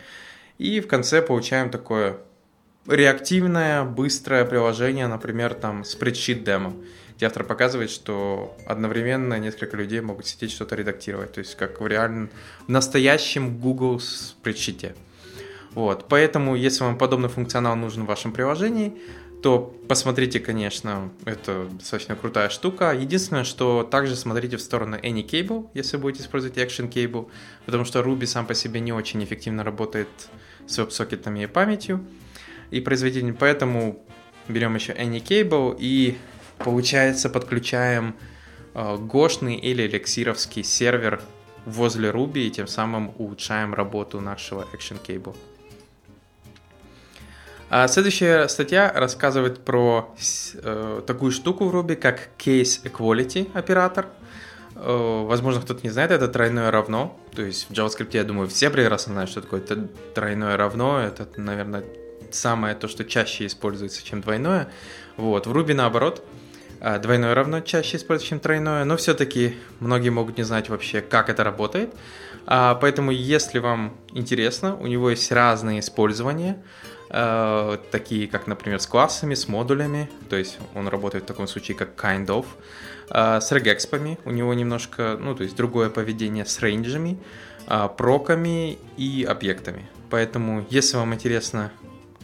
и 0.57 0.79
в 0.79 0.87
конце 0.87 1.21
получаем 1.21 1.69
такое 1.69 2.17
реактивное, 2.87 3.83
быстрое 3.83 4.45
приложение, 4.45 5.07
например, 5.07 5.53
там 5.53 5.81
Spreadsheet 5.81 6.43
Demo, 6.43 6.85
где 7.17 7.25
автор 7.25 7.43
показывает, 7.43 7.89
что 7.89 8.55
одновременно 8.65 9.39
несколько 9.39 9.75
людей 9.75 10.01
могут 10.01 10.27
сидеть 10.27 10.51
что-то 10.51 10.75
редактировать, 10.75 11.33
то 11.33 11.39
есть 11.39 11.55
как 11.55 11.81
в 11.81 11.87
реальном, 11.87 12.29
в 12.65 12.69
настоящем 12.69 13.57
Google 13.57 13.97
Spreadsheet. 13.97 14.95
Вот, 15.73 16.05
поэтому, 16.07 16.55
если 16.55 16.83
вам 16.83 16.97
подобный 16.97 17.29
функционал 17.29 17.75
нужен 17.75 18.03
в 18.03 18.07
вашем 18.07 18.31
приложении, 18.31 18.97
то 19.41 19.73
посмотрите, 19.87 20.39
конечно, 20.39 21.11
это 21.25 21.67
достаточно 21.71 22.15
крутая 22.15 22.49
штука. 22.49 22.93
Единственное, 22.93 23.43
что 23.43 23.83
также 23.83 24.15
смотрите 24.15 24.57
в 24.57 24.61
сторону 24.61 24.97
AnyCable, 24.97 25.69
если 25.73 25.97
будете 25.97 26.23
использовать 26.23 26.57
Action 26.57 26.91
Cable, 26.91 27.29
потому 27.65 27.85
что 27.85 27.99
Ruby 27.99 28.25
сам 28.25 28.47
по 28.47 28.55
себе 28.55 28.79
не 28.79 28.93
очень 28.93 29.23
эффективно 29.23 29.63
работает 29.63 30.07
с 30.65 30.77
веб-сокетами 30.77 31.43
и 31.43 31.47
памятью 31.47 32.03
и 32.71 32.81
производитель. 32.81 33.33
Поэтому 33.33 34.03
берем 34.47 34.75
еще 34.75 34.93
AnyCable 34.93 35.77
и, 35.79 36.17
получается, 36.57 37.29
подключаем 37.29 38.15
э, 38.73 38.97
гошный 38.97 39.55
или 39.55 39.85
эликсировский 39.85 40.63
сервер 40.63 41.21
возле 41.65 42.09
Ruby 42.09 42.47
и 42.47 42.49
тем 42.49 42.67
самым 42.67 43.13
улучшаем 43.17 43.73
работу 43.73 44.19
нашего 44.19 44.65
Action 44.73 44.97
Cable. 45.05 45.35
А 47.69 47.87
следующая 47.89 48.47
статья 48.47 48.91
рассказывает 48.95 49.59
про 49.59 50.15
э, 50.53 51.01
такую 51.05 51.31
штуку 51.31 51.65
в 51.65 51.75
Ruby, 51.75 51.95
как 51.95 52.29
Case 52.37 52.81
Equality 52.83 53.49
оператор. 53.53 54.07
Э, 54.75 55.23
возможно, 55.25 55.61
кто-то 55.61 55.81
не 55.83 55.89
знает, 55.89 56.11
это 56.11 56.29
тройное 56.29 56.71
равно. 56.71 57.19
То 57.35 57.41
есть 57.41 57.69
в 57.69 57.73
JavaScript, 57.73 58.11
я 58.13 58.23
думаю, 58.23 58.47
все 58.47 58.69
прекрасно 58.69 59.13
знают, 59.13 59.29
что 59.29 59.41
такое 59.41 59.59
это 59.59 59.87
тройное 60.15 60.55
равно. 60.55 61.01
Это, 61.01 61.27
наверное, 61.35 61.83
самое 62.31 62.73
то, 62.73 62.87
что 62.87 63.03
чаще 63.03 63.45
используется, 63.45 64.01
чем 64.01 64.21
двойное. 64.21 64.69
Вот. 65.17 65.45
В 65.45 65.51
Ruby 65.51 65.73
наоборот. 65.73 66.23
А, 66.81 66.99
двойное 66.99 67.33
равно 67.33 67.61
чаще 67.61 67.97
используется, 67.97 68.29
чем 68.29 68.39
тройное, 68.39 68.85
но 68.85 68.97
все-таки 68.97 69.55
многие 69.79 70.09
могут 70.09 70.37
не 70.37 70.43
знать 70.43 70.69
вообще, 70.69 71.01
как 71.01 71.29
это 71.29 71.43
работает. 71.43 71.93
А, 72.45 72.75
поэтому, 72.75 73.11
если 73.11 73.59
вам 73.59 73.97
интересно, 74.13 74.75
у 74.77 74.87
него 74.87 75.09
есть 75.09 75.31
разные 75.31 75.79
использования. 75.79 76.61
э, 77.09 77.77
такие 77.91 78.27
как, 78.27 78.47
например, 78.47 78.79
с 78.79 78.87
классами, 78.87 79.33
с 79.33 79.47
модулями, 79.47 80.09
то 80.29 80.35
есть 80.35 80.57
он 80.75 80.87
работает 80.87 81.23
в 81.23 81.27
таком 81.27 81.47
случае 81.47 81.77
как 81.77 81.95
kind 81.95 82.25
of, 82.27 82.45
с 83.09 83.51
регекспами, 83.53 84.19
у 84.25 84.31
него 84.31 84.53
немножко, 84.53 85.17
ну, 85.19 85.33
то 85.33 85.43
есть 85.43 85.55
другое 85.55 85.89
поведение 85.89 86.45
с 86.45 86.59
рейнджами, 86.59 87.17
проками 87.97 88.77
и 88.97 89.23
объектами. 89.23 89.87
Поэтому, 90.09 90.65
если 90.69 90.97
вам 90.97 91.13
интересно, 91.13 91.71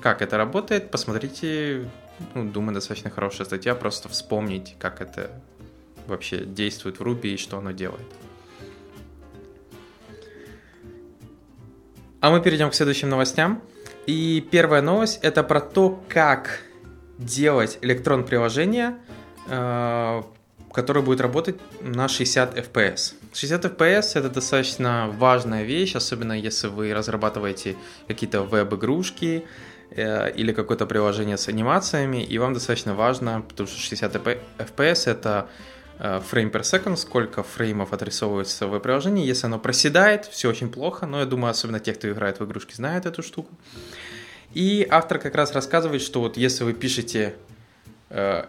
как 0.02 0.22
это 0.22 0.38
работает, 0.38 0.92
посмотрите, 0.92 1.90
ну, 2.34 2.50
думаю, 2.50 2.74
достаточно 2.76 3.10
хорошая 3.10 3.46
статья, 3.46 3.76
просто 3.76 4.10
вспомнить, 4.10 4.76
как 4.80 5.02
это 5.02 5.32
вообще 6.08 6.46
действует 6.46 7.00
в 7.00 7.04
Ruby 7.04 7.34
и 7.34 7.38
что 7.38 7.58
оно 7.58 7.72
делает. 7.72 8.08
А 12.20 12.30
мы 12.30 12.42
перейдем 12.42 12.70
к 12.70 12.74
следующим 12.74 13.10
новостям. 13.10 13.62
И 14.06 14.46
первая 14.52 14.82
новость 14.82 15.20
это 15.22 15.44
про 15.44 15.60
то, 15.60 16.02
как 16.08 16.62
делать 17.18 17.80
электрон 17.82 18.26
приложение, 18.26 18.98
э, 19.48 20.22
которое 20.72 21.02
будет 21.02 21.22
работать 21.22 21.58
на 21.82 22.08
60 22.08 22.58
FPS. 22.58 23.16
60 23.34 23.66
FPS 23.66 24.18
это 24.18 24.30
достаточно 24.30 25.10
важная 25.14 25.64
вещь, 25.64 25.96
особенно 25.96 26.34
если 26.34 26.68
вы 26.68 26.94
разрабатываете 26.94 27.76
какие-то 28.08 28.44
веб-игрушки 28.44 29.46
или 29.92 30.54
какое-то 30.54 30.86
приложение 30.86 31.38
с 31.38 31.48
анимациями, 31.48 32.24
и 32.24 32.38
вам 32.40 32.54
достаточно 32.54 32.96
важно, 32.96 33.44
потому 33.48 33.68
что 33.68 33.80
60 33.80 34.16
FPS 34.58 35.12
это 35.12 35.50
фрейм 36.00 36.50
per 36.50 36.62
second, 36.62 36.98
сколько 36.98 37.44
фреймов 37.44 37.94
отрисовывается 37.94 38.68
в 38.68 38.80
приложении. 38.80 39.26
Если 39.26 39.46
оно 39.46 39.60
проседает, 39.60 40.26
все 40.26 40.50
очень 40.50 40.70
плохо, 40.70 41.06
но 41.06 41.20
я 41.20 41.26
думаю, 41.26 41.52
особенно 41.52 41.80
те, 41.80 41.94
кто 41.94 42.10
играет 42.10 42.40
в 42.40 42.46
игрушки, 42.46 42.74
знают 42.74 43.06
эту 43.06 43.22
штуку. 43.22 43.52
И 44.54 44.88
автор 44.90 45.20
как 45.20 45.36
раз 45.36 45.54
рассказывает, 45.54 46.02
что 46.02 46.22
вот 46.22 46.38
если 46.38 46.64
вы 46.64 46.74
пишете 46.74 47.36
э, 47.50 47.53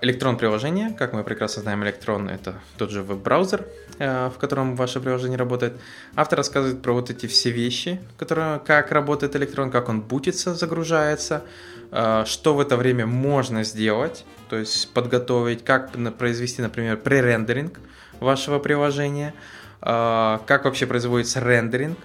электрон 0.02 0.36
приложение, 0.36 0.90
как 0.90 1.14
мы 1.14 1.24
прекрасно 1.24 1.62
знаем, 1.62 1.82
электрон 1.84 2.28
это 2.28 2.54
тот 2.76 2.90
же 2.90 3.02
веб-браузер, 3.02 3.66
э, 3.98 4.28
в 4.28 4.38
котором 4.38 4.76
ваше 4.76 5.00
приложение 5.00 5.38
работает. 5.38 5.80
Автор 6.16 6.36
рассказывает 6.36 6.82
про 6.82 6.92
вот 6.92 7.08
эти 7.08 7.26
все 7.26 7.50
вещи, 7.50 7.98
которые, 8.18 8.60
как 8.66 8.92
работает 8.92 9.34
электрон, 9.36 9.70
как 9.70 9.88
он 9.88 10.02
бутится, 10.02 10.54
загружается, 10.54 11.44
э, 11.90 12.24
что 12.26 12.54
в 12.54 12.60
это 12.60 12.76
время 12.76 13.06
можно 13.06 13.64
сделать, 13.64 14.26
то 14.50 14.56
есть 14.56 14.92
подготовить, 14.92 15.64
как 15.64 15.92
произвести, 16.18 16.60
например, 16.60 16.98
пререндеринг 16.98 17.80
вашего 18.20 18.58
приложения, 18.58 19.34
как 19.80 20.64
вообще 20.64 20.86
производится 20.86 21.40
рендеринг, 21.40 21.98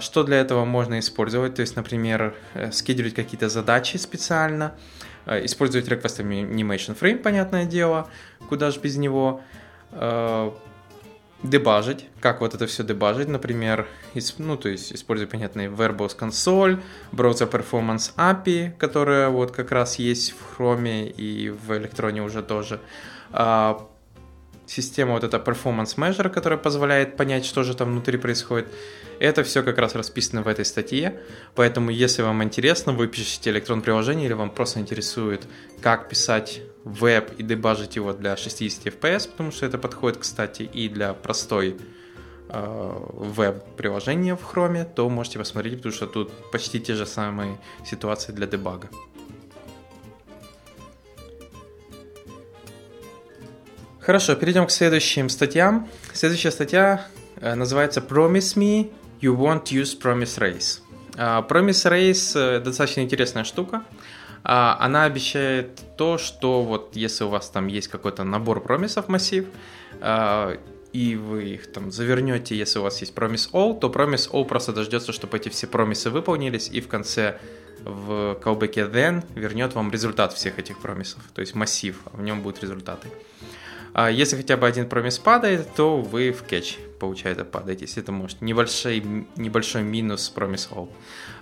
что 0.00 0.24
для 0.24 0.40
этого 0.40 0.64
можно 0.64 0.98
использовать, 0.98 1.54
то 1.54 1.62
есть, 1.62 1.76
например, 1.76 2.34
э, 2.54 2.72
скидывать 2.72 3.14
какие-то 3.14 3.48
задачи 3.48 3.96
специально, 3.96 4.74
использовать 5.26 5.88
Request 5.88 6.24
Animation 6.24 6.98
Frame, 6.98 7.18
понятное 7.18 7.64
дело, 7.64 8.08
куда 8.48 8.70
же 8.70 8.80
без 8.80 8.96
него, 8.96 9.42
дебажить, 11.42 12.06
как 12.20 12.40
вот 12.40 12.54
это 12.54 12.66
все 12.66 12.84
дебажить, 12.84 13.28
например, 13.28 13.86
ну, 14.38 14.56
то 14.56 14.68
есть 14.68 14.92
используя 14.92 15.26
понятный 15.26 15.66
Verbose 15.68 16.16
Console, 16.18 16.80
Browser 17.12 17.50
Performance 17.50 18.14
API, 18.16 18.72
которая 18.76 19.30
вот 19.30 19.50
как 19.50 19.72
раз 19.72 19.98
есть 19.98 20.32
в 20.32 20.60
Chrome 20.60 21.08
и 21.08 21.48
в 21.50 21.76
электроне 21.76 22.22
уже 22.22 22.42
тоже, 22.42 22.80
а, 23.32 23.86
система 24.70 25.12
вот 25.12 25.24
эта 25.24 25.38
Performance 25.38 25.96
Measure, 25.96 26.30
которая 26.30 26.58
позволяет 26.58 27.16
понять, 27.16 27.44
что 27.44 27.64
же 27.64 27.74
там 27.74 27.90
внутри 27.90 28.18
происходит, 28.18 28.68
это 29.18 29.42
все 29.42 29.62
как 29.62 29.78
раз 29.78 29.94
расписано 29.94 30.42
в 30.42 30.48
этой 30.48 30.64
статье, 30.64 31.20
поэтому 31.54 31.90
если 31.90 32.22
вам 32.22 32.42
интересно, 32.44 32.92
вы 32.92 33.08
пишете 33.08 33.50
электрон 33.50 33.82
приложение 33.82 34.26
или 34.26 34.32
вам 34.32 34.50
просто 34.50 34.78
интересует, 34.80 35.46
как 35.82 36.08
писать 36.08 36.62
веб 36.84 37.32
и 37.36 37.42
дебажить 37.42 37.96
его 37.96 38.12
для 38.12 38.36
60 38.36 38.86
FPS, 38.86 39.28
потому 39.28 39.50
что 39.50 39.66
это 39.66 39.76
подходит, 39.76 40.18
кстати, 40.18 40.62
и 40.62 40.88
для 40.88 41.14
простой 41.14 41.76
э, 42.48 42.92
веб-приложения 43.12 44.36
в 44.36 44.54
Chrome, 44.54 44.84
то 44.94 45.08
можете 45.10 45.38
посмотреть, 45.38 45.78
потому 45.78 45.92
что 45.92 46.06
тут 46.06 46.32
почти 46.52 46.80
те 46.80 46.94
же 46.94 47.06
самые 47.06 47.58
ситуации 47.84 48.32
для 48.32 48.46
дебага. 48.46 48.88
Хорошо, 54.02 54.34
перейдем 54.34 54.66
к 54.66 54.70
следующим 54.70 55.28
статьям. 55.28 55.86
Следующая 56.14 56.50
статья 56.50 57.06
э, 57.36 57.54
называется 57.54 58.00
Promise 58.00 58.56
Me 58.56 58.90
You 59.20 59.36
Won't 59.36 59.64
Use 59.64 60.00
Promise 60.00 60.38
Race. 60.38 60.80
Uh, 61.16 61.46
Promise 61.46 61.90
Race 61.90 62.38
э, 62.38 62.60
достаточно 62.60 63.02
интересная 63.02 63.44
штука. 63.44 63.84
Uh, 64.42 64.76
она 64.78 65.04
обещает 65.04 65.82
то, 65.98 66.16
что 66.16 66.62
вот 66.62 66.96
если 66.96 67.24
у 67.24 67.28
вас 67.28 67.50
там 67.50 67.66
есть 67.66 67.88
какой-то 67.88 68.24
набор 68.24 68.62
промисов 68.62 69.08
массив, 69.08 69.44
uh, 70.00 70.58
и 70.94 71.16
вы 71.16 71.50
их 71.50 71.70
там 71.70 71.90
завернете, 71.90 72.56
если 72.56 72.78
у 72.78 72.82
вас 72.82 73.02
есть 73.02 73.14
Promise 73.14 73.50
All, 73.52 73.78
то 73.78 73.88
Promise 73.88 74.30
All 74.30 74.46
просто 74.46 74.72
дождется, 74.72 75.12
чтобы 75.12 75.36
эти 75.36 75.50
все 75.50 75.66
промисы 75.66 76.08
выполнились, 76.08 76.70
и 76.72 76.80
в 76.80 76.88
конце 76.88 77.38
в 77.84 78.38
callback 78.42 78.90
then 78.90 79.24
вернет 79.34 79.74
вам 79.74 79.90
результат 79.90 80.32
всех 80.32 80.58
этих 80.58 80.78
промисов, 80.78 81.22
то 81.34 81.42
есть 81.42 81.54
массив, 81.54 82.00
а 82.06 82.16
в 82.16 82.22
нем 82.22 82.40
будут 82.40 82.62
результаты. 82.62 83.08
А 83.92 84.10
если 84.10 84.36
хотя 84.36 84.56
бы 84.56 84.66
один 84.66 84.88
промис 84.88 85.18
падает, 85.18 85.68
то 85.74 86.00
вы 86.00 86.32
в 86.32 86.42
кетч, 86.42 86.78
получается, 86.98 87.44
падаете. 87.44 87.84
Если 87.84 88.02
это 88.02 88.12
может 88.12 88.40
небольшой, 88.40 89.02
небольшой 89.36 89.82
минус 89.82 90.28
промис 90.28 90.68
all. 90.70 90.88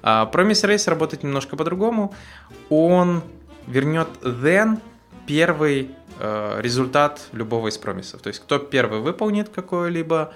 А 0.02 0.26
промис 0.26 0.64
рейс 0.64 0.88
работает 0.88 1.22
немножко 1.22 1.56
по-другому. 1.56 2.14
Он 2.70 3.22
вернет 3.66 4.08
then 4.22 4.80
первый 5.26 5.90
э, 6.18 6.60
результат 6.62 7.28
любого 7.32 7.68
из 7.68 7.78
промисов. 7.78 8.22
То 8.22 8.28
есть 8.28 8.40
кто 8.40 8.58
первый 8.58 9.00
выполнит 9.00 9.50
какое-либо 9.50 10.32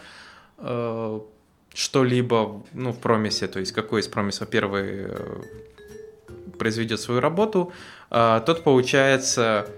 э, 0.58 1.20
что-либо 1.74 2.62
ну, 2.74 2.92
в 2.92 2.98
промисе, 2.98 3.46
то 3.48 3.58
есть 3.58 3.72
какой 3.72 4.00
из 4.02 4.08
промисов 4.08 4.48
первый 4.48 5.06
э, 5.08 5.42
произведет 6.58 7.00
свою 7.00 7.20
работу, 7.20 7.72
э, 8.10 8.42
тот 8.44 8.62
получается 8.62 9.68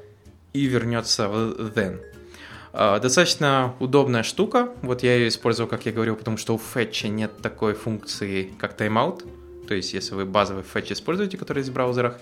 и 0.53 0.67
вернется 0.67 1.29
в 1.29 1.73
then. 1.77 2.14
А, 2.77 2.99
достаточно 2.99 3.77
удобная 3.79 4.25
штука. 4.25 4.69
Вот 4.83 5.05
я 5.05 5.15
ее 5.15 5.29
использовал, 5.29 5.71
как 5.71 5.87
я 5.87 5.93
говорил, 5.93 6.17
потому 6.17 6.37
что 6.37 6.57
у 6.57 6.59
Fetch 6.59 7.07
нет 7.07 7.41
такой 7.41 7.75
функции, 7.75 8.53
как 8.59 8.77
тайм-аут. 8.77 9.25
То 9.69 9.75
есть, 9.75 9.95
если 9.95 10.17
вы 10.17 10.27
базовый 10.27 10.65
Fetch 10.65 10.93
используете, 10.93 11.39
который 11.39 11.59
есть 11.59 11.71
в 11.71 11.73
браузерах, 11.73 12.19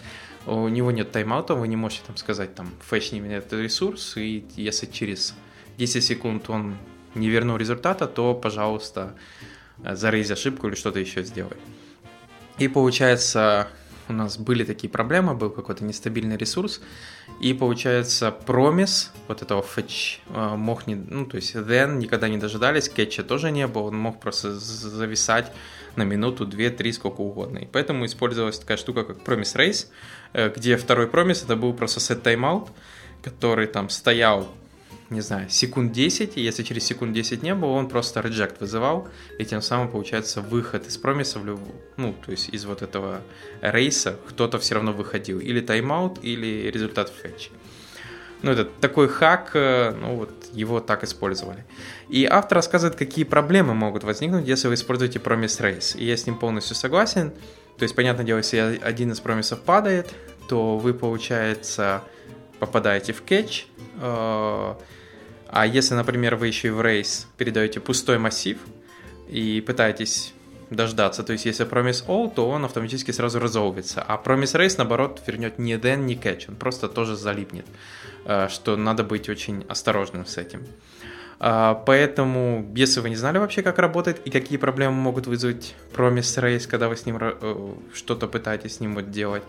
у 0.46 0.68
него 0.68 0.90
нет 0.90 1.10
тайм-аута, 1.10 1.54
вы 1.54 1.68
не 1.68 1.76
можете 1.76 2.02
там 2.06 2.18
сказать, 2.18 2.54
там, 2.54 2.68
Fetch 2.90 3.14
не 3.14 3.20
меняет 3.20 3.50
ресурс, 3.50 4.18
и 4.18 4.44
если 4.54 4.84
через 4.84 5.34
10 5.78 6.04
секунд 6.04 6.50
он 6.50 6.76
не 7.14 7.30
вернул 7.30 7.56
результата, 7.56 8.06
то, 8.06 8.34
пожалуйста, 8.34 9.14
зарейз 9.82 10.30
ошибку 10.30 10.68
или 10.68 10.74
что-то 10.74 11.00
еще 11.00 11.22
сделай. 11.22 11.56
И 12.58 12.68
получается, 12.68 13.68
у 14.08 14.12
нас 14.12 14.38
были 14.38 14.64
такие 14.64 14.90
проблемы, 14.90 15.34
был 15.34 15.50
какой-то 15.50 15.84
нестабильный 15.84 16.36
ресурс, 16.36 16.80
и 17.40 17.54
получается 17.54 18.30
промис 18.30 19.12
вот 19.28 19.42
этого 19.42 19.62
fetch 19.62 20.18
э, 20.28 20.56
мог 20.56 20.86
не, 20.86 20.94
ну 20.94 21.26
то 21.26 21.36
есть 21.36 21.54
then 21.54 21.96
никогда 21.96 22.28
не 22.28 22.38
дожидались, 22.38 22.88
кетча 22.88 23.22
тоже 23.22 23.50
не 23.50 23.66
было, 23.66 23.84
он 23.84 23.96
мог 23.96 24.20
просто 24.20 24.58
зависать 24.58 25.52
на 25.96 26.04
минуту, 26.04 26.46
две, 26.46 26.70
три, 26.70 26.92
сколько 26.92 27.20
угодно. 27.20 27.58
И 27.58 27.66
поэтому 27.66 28.06
использовалась 28.06 28.58
такая 28.58 28.76
штука, 28.76 29.04
как 29.04 29.18
promise 29.18 29.56
race, 29.56 29.86
э, 30.32 30.52
где 30.54 30.76
второй 30.76 31.06
промис 31.06 31.42
это 31.42 31.56
был 31.56 31.72
просто 31.74 32.00
set 32.00 32.22
timeout, 32.22 32.68
который 33.22 33.66
там 33.66 33.88
стоял 33.88 34.48
не 35.12 35.20
знаю, 35.20 35.48
секунд 35.50 35.92
10, 35.92 36.36
и 36.36 36.40
если 36.40 36.62
через 36.62 36.84
секунд 36.84 37.12
10 37.12 37.42
не 37.42 37.54
было, 37.54 37.70
он 37.70 37.88
просто 37.88 38.20
reject 38.20 38.56
вызывал, 38.60 39.08
и 39.38 39.44
тем 39.44 39.62
самым 39.62 39.88
получается 39.88 40.40
выход 40.40 40.86
из 40.86 40.96
промиса, 40.96 41.38
в 41.38 41.46
люб... 41.46 41.60
ну, 41.96 42.14
то 42.24 42.32
есть 42.32 42.48
из 42.48 42.64
вот 42.64 42.82
этого 42.82 43.20
рейса 43.60 44.16
кто-то 44.28 44.58
все 44.58 44.74
равно 44.74 44.92
выходил, 44.92 45.38
или 45.40 45.60
тайм-аут, 45.60 46.18
или 46.22 46.70
результат 46.70 47.12
фетч. 47.22 47.50
Ну, 48.42 48.50
это 48.50 48.64
такой 48.64 49.08
хак, 49.08 49.52
э, 49.54 49.92
ну, 49.92 50.16
вот 50.16 50.30
его 50.52 50.80
так 50.80 51.04
использовали. 51.04 51.64
И 52.08 52.24
автор 52.24 52.56
рассказывает, 52.56 52.98
какие 52.98 53.24
проблемы 53.24 53.72
могут 53.72 54.02
возникнуть, 54.02 54.48
если 54.48 54.66
вы 54.66 54.74
используете 54.74 55.20
промис 55.20 55.60
рейс. 55.60 55.94
И 55.94 56.04
я 56.04 56.16
с 56.16 56.26
ним 56.26 56.36
полностью 56.36 56.74
согласен. 56.74 57.30
То 57.78 57.84
есть, 57.84 57.94
понятное 57.94 58.24
дело, 58.24 58.38
если 58.38 58.80
один 58.82 59.12
из 59.12 59.20
промисов 59.20 59.60
падает, 59.60 60.12
то 60.48 60.76
вы, 60.76 60.92
получается, 60.92 62.02
попадаете 62.58 63.12
в 63.12 63.22
кетч, 63.22 63.66
э, 64.00 64.74
а 65.52 65.66
если, 65.66 65.94
например, 65.94 66.36
вы 66.36 66.46
еще 66.46 66.68
и 66.68 66.70
в 66.70 66.80
рейс 66.80 67.28
передаете 67.36 67.78
пустой 67.78 68.18
массив 68.18 68.56
и 69.28 69.60
пытаетесь 69.60 70.32
дождаться, 70.70 71.22
то 71.22 71.34
есть 71.34 71.44
если 71.44 71.66
promise 71.66 72.06
all, 72.06 72.32
то 72.34 72.48
он 72.48 72.64
автоматически 72.64 73.10
сразу 73.10 73.38
разолвится, 73.38 74.02
а 74.02 74.16
promise 74.16 74.58
race, 74.58 74.76
наоборот, 74.78 75.22
вернет 75.26 75.58
ни 75.58 75.74
then, 75.74 76.04
ни 76.04 76.16
catch, 76.16 76.46
он 76.48 76.56
просто 76.56 76.88
тоже 76.88 77.16
залипнет, 77.16 77.66
э, 78.24 78.48
что 78.48 78.78
надо 78.78 79.04
быть 79.04 79.28
очень 79.28 79.66
осторожным 79.68 80.24
с 80.24 80.38
этим. 80.38 80.66
А, 81.44 81.74
поэтому, 81.74 82.70
если 82.72 83.00
вы 83.00 83.10
не 83.10 83.16
знали 83.16 83.38
вообще, 83.38 83.62
как 83.62 83.80
работает 83.80 84.24
и 84.24 84.30
какие 84.30 84.58
проблемы 84.58 84.94
могут 84.94 85.26
вызвать 85.26 85.74
Promise 85.92 86.40
Race, 86.40 86.68
когда 86.68 86.88
вы 86.88 86.96
с 86.96 87.04
ним 87.04 87.18
э, 87.20 87.74
что-то 87.92 88.28
пытаетесь 88.28 88.76
с 88.76 88.80
ним 88.80 88.94
вот 88.94 89.10
делать, 89.10 89.42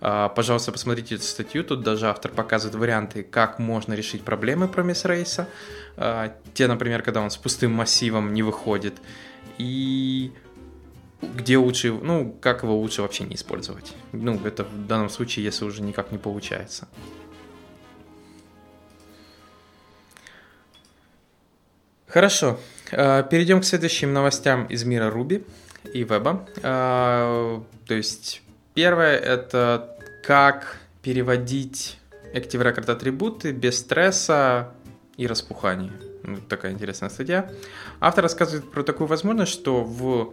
а, 0.00 0.28
пожалуйста, 0.28 0.72
посмотрите 0.72 1.14
эту 1.14 1.22
статью. 1.22 1.62
Тут 1.62 1.84
даже 1.84 2.08
автор 2.08 2.32
показывает 2.32 2.74
варианты, 2.74 3.22
как 3.22 3.60
можно 3.60 3.94
решить 3.94 4.22
проблемы 4.22 4.66
Promise 4.66 5.04
Race. 5.04 5.46
А, 5.96 6.34
те, 6.52 6.66
например, 6.66 7.02
когда 7.02 7.20
он 7.20 7.30
с 7.30 7.36
пустым 7.36 7.70
массивом 7.70 8.34
не 8.34 8.42
выходит. 8.42 8.94
И 9.56 10.32
где 11.22 11.58
лучше, 11.58 11.92
ну, 11.92 12.36
как 12.40 12.64
его 12.64 12.76
лучше 12.76 13.02
вообще 13.02 13.22
не 13.22 13.36
использовать. 13.36 13.94
Ну, 14.10 14.34
это 14.44 14.64
в 14.64 14.86
данном 14.88 15.10
случае, 15.10 15.44
если 15.44 15.64
уже 15.64 15.80
никак 15.80 16.10
не 16.10 16.18
получается. 16.18 16.88
Хорошо, 22.16 22.58
а, 22.92 23.24
перейдем 23.24 23.60
к 23.60 23.66
следующим 23.66 24.14
новостям 24.14 24.64
из 24.68 24.84
мира 24.84 25.12
Ruby 25.14 25.46
и 25.92 26.02
веба. 26.02 26.48
А, 26.62 27.62
то 27.86 27.92
есть 27.92 28.40
первое 28.72 29.18
это 29.18 29.98
как 30.24 30.78
переводить 31.02 31.98
Active 32.32 32.62
Record 32.62 32.90
атрибуты 32.90 33.52
без 33.52 33.80
стресса 33.80 34.72
и 35.18 35.26
распухания. 35.26 35.92
Ну, 36.22 36.38
такая 36.48 36.72
интересная 36.72 37.10
статья. 37.10 37.50
Автор 38.00 38.22
рассказывает 38.24 38.70
про 38.70 38.82
такую 38.82 39.08
возможность, 39.08 39.52
что 39.52 39.84
в 39.84 40.32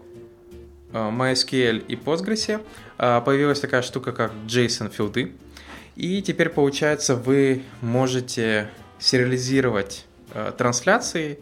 а, 0.93 1.12
MySQL 1.12 1.86
и 1.86 1.96
Postgres 1.98 2.62
появилась 2.98 3.60
такая 3.60 3.82
штука, 3.82 4.13
как 4.13 4.32
JSON 4.48 4.89
филды. 4.89 5.34
И 5.98 6.22
теперь, 6.22 6.48
получается, 6.48 7.17
вы 7.17 7.63
можете 7.82 8.69
сериализировать 9.00 10.06
трансляции 10.58 11.39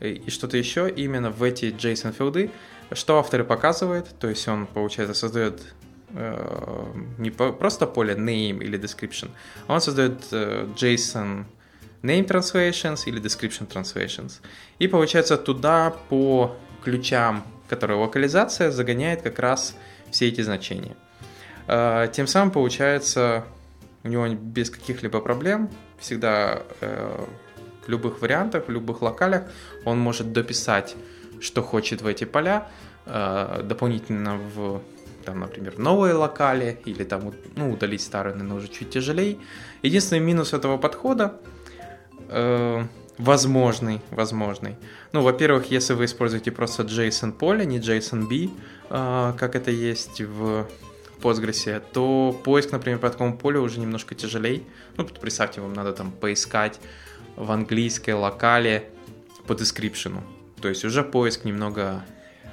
и 0.00 0.30
что-то 0.30 0.56
еще 0.56 0.88
именно 0.90 1.30
в 1.30 1.42
эти 1.42 1.66
JSON 1.66 2.12
филды, 2.12 2.50
что 2.92 3.18
авторы 3.18 3.44
показывают, 3.44 4.08
то 4.18 4.28
есть 4.28 4.46
он, 4.48 4.66
получается, 4.66 5.14
создает 5.14 5.60
э, 6.10 6.86
не 7.18 7.30
просто 7.30 7.86
поле 7.86 8.14
name 8.14 8.62
или 8.62 8.78
description, 8.78 9.30
а 9.66 9.74
он 9.74 9.80
создает 9.80 10.24
э, 10.32 10.66
JSON 10.76 11.44
name 12.02 12.26
translations 12.26 13.02
или 13.06 13.20
description 13.20 13.68
translations. 13.68 14.40
И 14.78 14.88
получается 14.88 15.36
туда 15.36 15.94
по 16.08 16.56
ключам, 16.82 17.44
которые 17.68 17.98
локализация, 17.98 18.70
загоняет 18.70 19.22
как 19.22 19.38
раз 19.38 19.74
все 20.10 20.28
эти 20.28 20.40
значения. 20.40 20.96
Э, 21.66 22.08
тем 22.12 22.26
самым 22.26 22.50
получается 22.50 23.44
у 24.04 24.08
него 24.08 24.28
без 24.28 24.70
каких-либо 24.70 25.20
проблем 25.20 25.70
всегда 25.98 26.62
э, 26.80 27.24
любых 27.88 28.20
вариантах, 28.20 28.68
в 28.68 28.70
любых 28.70 29.02
локалях 29.02 29.44
он 29.84 29.98
может 29.98 30.32
дописать, 30.32 30.96
что 31.40 31.62
хочет 31.62 32.02
в 32.02 32.06
эти 32.06 32.24
поля, 32.24 32.68
э, 33.06 33.62
дополнительно 33.64 34.38
в 34.54 34.82
там, 35.24 35.40
например, 35.40 35.78
новые 35.78 36.14
локали 36.14 36.80
или 36.86 37.04
там, 37.04 37.34
ну, 37.54 37.72
удалить 37.72 38.00
старые, 38.00 38.34
наверное, 38.34 38.56
уже 38.56 38.68
чуть 38.68 38.90
тяжелее. 38.90 39.36
Единственный 39.82 40.20
минус 40.20 40.54
этого 40.54 40.78
подхода 40.78 41.38
э, 42.30 42.82
возможный, 43.18 44.00
возможный. 44.10 44.76
Ну, 45.12 45.20
во-первых, 45.20 45.70
если 45.70 45.92
вы 45.92 46.06
используете 46.06 46.50
просто 46.50 46.84
JSON 46.84 47.32
поле, 47.32 47.66
не 47.66 47.78
JSON-B, 47.78 48.50
э, 48.90 49.32
как 49.38 49.54
это 49.54 49.70
есть 49.70 50.22
в 50.22 50.66
Postgres, 51.20 51.82
то 51.92 52.40
поиск, 52.44 52.72
например, 52.72 52.98
по 52.98 53.10
такому 53.10 53.36
полю 53.36 53.62
уже 53.62 53.80
немножко 53.80 54.14
тяжелее. 54.14 54.62
Ну, 54.96 55.04
представьте, 55.04 55.60
вам 55.60 55.74
надо 55.74 55.92
там 55.92 56.12
поискать 56.12 56.80
в 57.38 57.52
английской 57.52 58.10
локале 58.10 58.90
по 59.46 59.52
description. 59.52 60.22
То 60.60 60.68
есть 60.68 60.84
уже 60.84 61.04
поиск 61.04 61.44
немного 61.44 62.04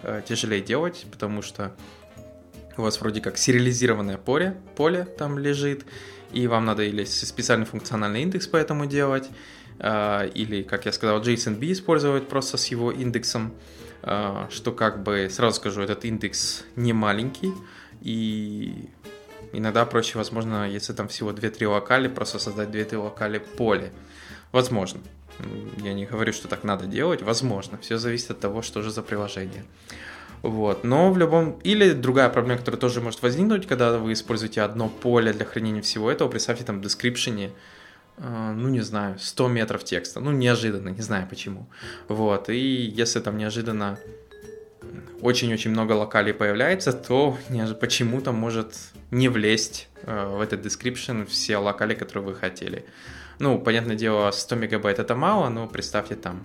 э, 0.03 0.21
тяжелее 0.25 0.61
делать, 0.61 1.05
потому 1.11 1.41
что 1.41 1.75
у 2.77 2.83
вас 2.83 3.01
вроде 3.01 3.19
как 3.19 3.37
сериализированное 3.37 4.17
поле, 4.17 4.55
поле 4.75 5.05
там 5.05 5.39
лежит, 5.39 5.85
и 6.31 6.47
вам 6.47 6.65
надо 6.65 6.83
или 6.83 7.03
специальный 7.03 7.65
функциональный 7.65 8.21
индекс 8.21 8.47
по 8.47 8.57
этому 8.57 8.85
делать, 8.85 9.27
э, 9.79 10.29
или, 10.35 10.61
как 10.61 10.85
я 10.85 10.91
сказал, 10.91 11.19
JSON-B 11.19 11.71
использовать 11.71 12.27
просто 12.27 12.57
с 12.57 12.67
его 12.67 12.91
индексом, 12.91 13.55
э, 14.03 14.47
что 14.51 14.71
как 14.71 15.01
бы, 15.01 15.29
сразу 15.31 15.55
скажу, 15.55 15.81
этот 15.81 16.05
индекс 16.05 16.63
не 16.75 16.93
маленький, 16.93 17.53
и 18.01 18.89
иногда 19.51 19.83
проще, 19.85 20.19
возможно, 20.19 20.69
если 20.69 20.93
там 20.93 21.07
всего 21.07 21.31
2-3 21.31 21.67
локали, 21.67 22.07
просто 22.07 22.37
создать 22.37 22.69
2-3 22.69 22.97
локали 22.97 23.39
поле. 23.39 23.91
Возможно. 24.55 25.01
Я 25.83 25.93
не 25.93 26.05
говорю, 26.05 26.31
что 26.31 26.47
так 26.47 26.63
надо 26.63 26.85
делать, 26.85 27.21
возможно. 27.21 27.77
Все 27.77 27.97
зависит 27.97 28.31
от 28.31 28.39
того, 28.39 28.61
что 28.61 28.81
же 28.81 28.89
за 28.89 29.01
приложение. 29.01 29.65
Вот. 30.43 30.85
Но 30.85 31.11
в 31.11 31.17
любом... 31.17 31.59
Или 31.65 31.91
другая 31.91 32.29
проблема, 32.29 32.59
которая 32.59 32.79
тоже 32.79 33.01
может 33.01 33.21
возникнуть, 33.21 33.67
когда 33.67 33.97
вы 33.97 34.13
используете 34.13 34.61
одно 34.61 34.87
поле 34.87 35.33
для 35.33 35.43
хранения 35.43 35.81
всего 35.81 36.09
этого, 36.09 36.29
представьте 36.29 36.63
там 36.63 36.81
в 36.81 36.85
description, 36.85 37.51
э, 38.17 38.53
ну, 38.55 38.69
не 38.69 38.79
знаю, 38.79 39.19
100 39.19 39.47
метров 39.49 39.83
текста. 39.83 40.21
Ну, 40.21 40.31
неожиданно, 40.31 40.87
не 40.87 41.01
знаю 41.01 41.27
почему. 41.29 41.67
Вот. 42.07 42.47
И 42.47 42.93
если 42.95 43.19
там 43.19 43.37
неожиданно 43.37 43.99
очень-очень 45.19 45.71
много 45.71 45.91
локалей 45.91 46.33
появляется, 46.33 46.93
то 46.93 47.37
почему-то 47.81 48.31
может 48.31 48.73
не 49.11 49.27
влезть 49.27 49.89
э, 50.03 50.27
в 50.27 50.39
этот 50.39 50.65
description 50.65 51.25
все 51.25 51.57
локали, 51.57 51.93
которые 51.93 52.23
вы 52.23 52.35
хотели. 52.35 52.85
Ну, 53.39 53.59
понятное 53.59 53.95
дело, 53.95 54.31
100 54.31 54.55
мегабайт 54.55 54.99
это 54.99 55.15
мало, 55.15 55.49
но 55.49 55.67
представьте 55.67 56.15
там 56.15 56.43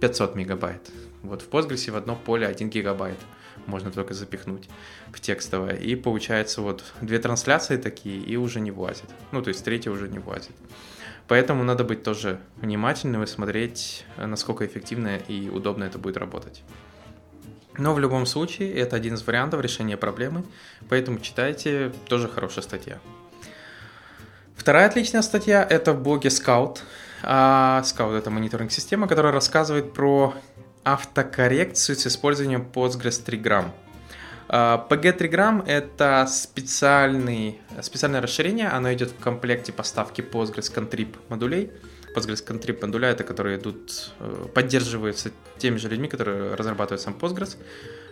500 0.00 0.34
мегабайт. 0.34 0.90
Вот 1.22 1.42
в 1.42 1.50
Postgres 1.50 1.90
в 1.90 1.96
одно 1.96 2.16
поле 2.16 2.46
1 2.46 2.70
гигабайт 2.70 3.18
можно 3.66 3.90
только 3.90 4.14
запихнуть 4.14 4.68
в 5.12 5.20
текстовое. 5.20 5.74
И 5.74 5.94
получается 5.96 6.62
вот 6.62 6.84
две 7.02 7.18
трансляции 7.18 7.76
такие 7.76 8.18
и 8.18 8.36
уже 8.36 8.60
не 8.60 8.70
влазит. 8.70 9.10
Ну, 9.32 9.42
то 9.42 9.48
есть 9.48 9.64
третья 9.64 9.90
уже 9.90 10.08
не 10.08 10.18
влазит. 10.18 10.54
Поэтому 11.28 11.62
надо 11.62 11.84
быть 11.84 12.02
тоже 12.02 12.40
внимательным 12.56 13.22
и 13.22 13.26
смотреть, 13.26 14.04
насколько 14.16 14.66
эффективно 14.66 15.16
и 15.16 15.48
удобно 15.48 15.84
это 15.84 15.98
будет 15.98 16.16
работать. 16.16 16.62
Но 17.78 17.94
в 17.94 18.00
любом 18.00 18.26
случае, 18.26 18.74
это 18.74 18.96
один 18.96 19.14
из 19.14 19.22
вариантов 19.26 19.60
решения 19.60 19.96
проблемы, 19.96 20.44
поэтому 20.88 21.20
читайте, 21.20 21.92
тоже 22.08 22.28
хорошая 22.28 22.64
статья. 22.64 22.98
Вторая 24.60 24.88
отличная 24.88 25.22
статья– 25.22 25.66
это 25.70 25.94
в 25.94 26.02
блоге 26.02 26.28
Scout. 26.28 26.80
А, 27.22 27.80
Scout– 27.82 28.14
это 28.18 28.28
мониторинг-система, 28.28 29.08
которая 29.08 29.32
рассказывает 29.32 29.94
про 29.94 30.34
автокоррекцию 30.84 31.96
с 31.96 32.06
использованием 32.06 32.68
Postgres 32.70 33.24
3gram. 33.24 33.70
PG 34.50 35.16
3gram– 35.16 35.64
это 35.66 36.26
специальный, 36.30 37.58
специальное 37.80 38.20
расширение, 38.20 38.68
оно 38.68 38.92
идет 38.92 39.12
в 39.12 39.22
комплекте 39.22 39.72
поставки 39.72 40.20
Postgres 40.20 40.70
Contrib 40.74 41.16
модулей. 41.30 41.70
Postgres 42.14 42.46
Contrib 42.46 42.84
модуля– 42.84 43.08
это 43.12 43.24
которые 43.24 43.56
идут, 43.56 44.12
э, 44.20 44.46
поддерживаются 44.54 45.30
теми 45.56 45.78
же 45.78 45.88
людьми, 45.88 46.06
которые 46.06 46.54
разрабатывают 46.54 47.00
сам 47.00 47.16
Postgres. 47.18 47.56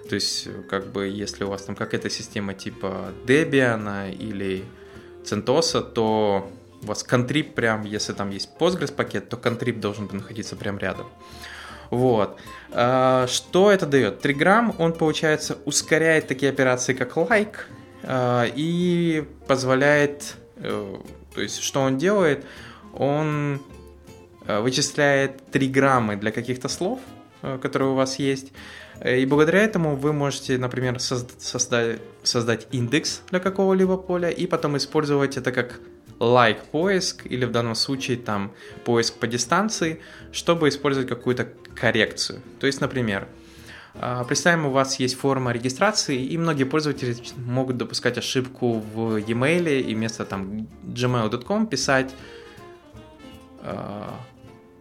То 0.09 0.15
есть, 0.15 0.49
как 0.71 0.93
бы, 0.93 1.09
если 1.09 1.45
у 1.45 1.51
вас 1.51 1.61
там 1.65 1.77
какая-то 1.77 2.09
система 2.09 2.55
типа 2.55 3.13
Debian 3.27 4.11
или 4.15 4.65
CentOS, 5.33 5.93
то 5.93 6.51
у 6.83 6.87
вас 6.87 7.03
контрип 7.03 7.55
прям, 7.55 7.85
если 7.85 8.13
там 8.13 8.31
есть 8.31 8.51
Postgres 8.59 8.93
пакет, 8.93 9.29
то 9.29 9.37
контрип 9.37 9.81
должен 9.81 10.09
находиться 10.13 10.57
прям 10.57 10.79
рядом. 10.79 11.07
Вот. 11.91 12.39
А, 12.71 13.27
что 13.27 13.71
это 13.71 13.87
дает? 13.87 14.21
Триграмм, 14.21 14.75
он, 14.79 14.93
получается, 14.93 15.59
ускоряет 15.65 16.29
такие 16.29 16.51
операции, 16.51 16.93
как 16.93 17.17
like, 17.17 17.57
а, 18.03 18.45
и 18.55 19.25
позволяет, 19.47 20.37
э, 20.57 20.97
то 21.35 21.41
есть, 21.41 21.61
что 21.61 21.81
он 21.81 21.99
делает? 21.99 22.45
Он 22.95 23.61
э, 24.47 24.61
вычисляет 24.61 25.51
триграммы 25.51 26.17
для 26.17 26.31
каких-то 26.31 26.69
слов, 26.69 27.01
э, 27.43 27.59
которые 27.61 27.91
у 27.91 27.95
вас 27.95 28.19
есть, 28.19 28.53
и 29.05 29.27
благодаря 29.27 29.61
этому 29.61 29.97
вы 29.97 30.13
можете, 30.13 30.59
например, 30.59 30.99
создать, 31.01 32.01
создать 32.23 32.67
индекс 32.73 33.23
для 33.31 33.41
какого-либо 33.41 33.97
поля 33.97 34.31
и 34.31 34.47
потом 34.47 34.77
использовать 34.77 35.37
это 35.37 35.53
как 35.53 35.81
like 36.19 36.59
поиск 36.73 37.27
или 37.27 37.45
в 37.45 37.53
данном 37.53 37.75
случае 37.75 38.17
там 38.17 38.53
поиск 38.85 39.15
по 39.15 39.27
дистанции, 39.27 40.01
чтобы 40.33 40.69
использовать 40.69 41.09
какую-то 41.09 41.49
коррекцию. 41.75 42.41
То 42.59 42.67
есть, 42.67 42.81
например, 42.81 43.29
а, 43.95 44.25
представим, 44.25 44.67
у 44.67 44.71
вас 44.71 45.01
есть 45.01 45.17
форма 45.17 45.53
регистрации, 45.53 46.25
и 46.25 46.37
многие 46.39 46.65
пользователи 46.65 47.17
могут 47.37 47.77
допускать 47.77 48.19
ошибку 48.19 48.81
в 48.95 49.17
e-mail 49.17 49.81
и 49.81 49.95
вместо 49.95 50.25
там 50.25 50.69
gmail.com 50.85 51.67
писать 51.67 52.15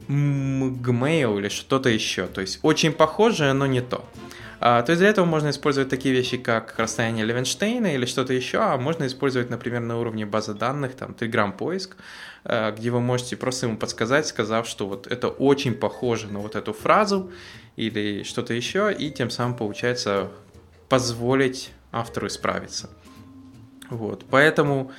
а, 0.07 0.11
Gmail 0.11 1.39
или 1.39 1.49
что-то 1.49 1.89
еще. 1.89 2.27
То 2.27 2.41
есть 2.41 2.59
очень 2.63 2.91
похожее, 2.91 3.53
но 3.53 3.65
не 3.65 3.81
то. 3.81 4.05
А, 4.59 4.81
то 4.81 4.91
есть 4.91 4.99
для 4.99 5.09
этого 5.09 5.25
можно 5.25 5.51
использовать 5.51 5.89
такие 5.89 6.13
вещи, 6.15 6.37
как 6.37 6.73
расстояние 6.77 7.25
Левенштейна 7.25 7.93
или 7.93 8.05
что-то 8.05 8.33
еще, 8.33 8.57
а 8.59 8.77
можно 8.77 9.05
использовать, 9.05 9.49
например, 9.49 9.81
на 9.81 9.99
уровне 9.99 10.25
базы 10.25 10.55
данных, 10.55 10.95
там, 10.95 11.15
Telegram 11.17 11.51
поиск, 11.51 11.95
а, 12.43 12.71
где 12.71 12.89
вы 12.89 12.99
можете 12.99 13.37
просто 13.37 13.67
ему 13.67 13.77
подсказать, 13.77 14.25
сказав, 14.25 14.67
что 14.67 14.87
вот 14.87 15.05
это 15.07 15.27
очень 15.27 15.75
похоже 15.75 16.27
на 16.27 16.39
вот 16.39 16.55
эту 16.55 16.73
фразу 16.73 17.31
или 17.75 18.23
что-то 18.23 18.53
еще, 18.53 18.91
и 18.91 19.11
тем 19.11 19.29
самым, 19.29 19.55
получается, 19.55 20.31
позволить 20.89 21.71
автору 21.91 22.27
исправиться. 22.27 22.89
Вот, 23.89 24.25
поэтому 24.29 24.91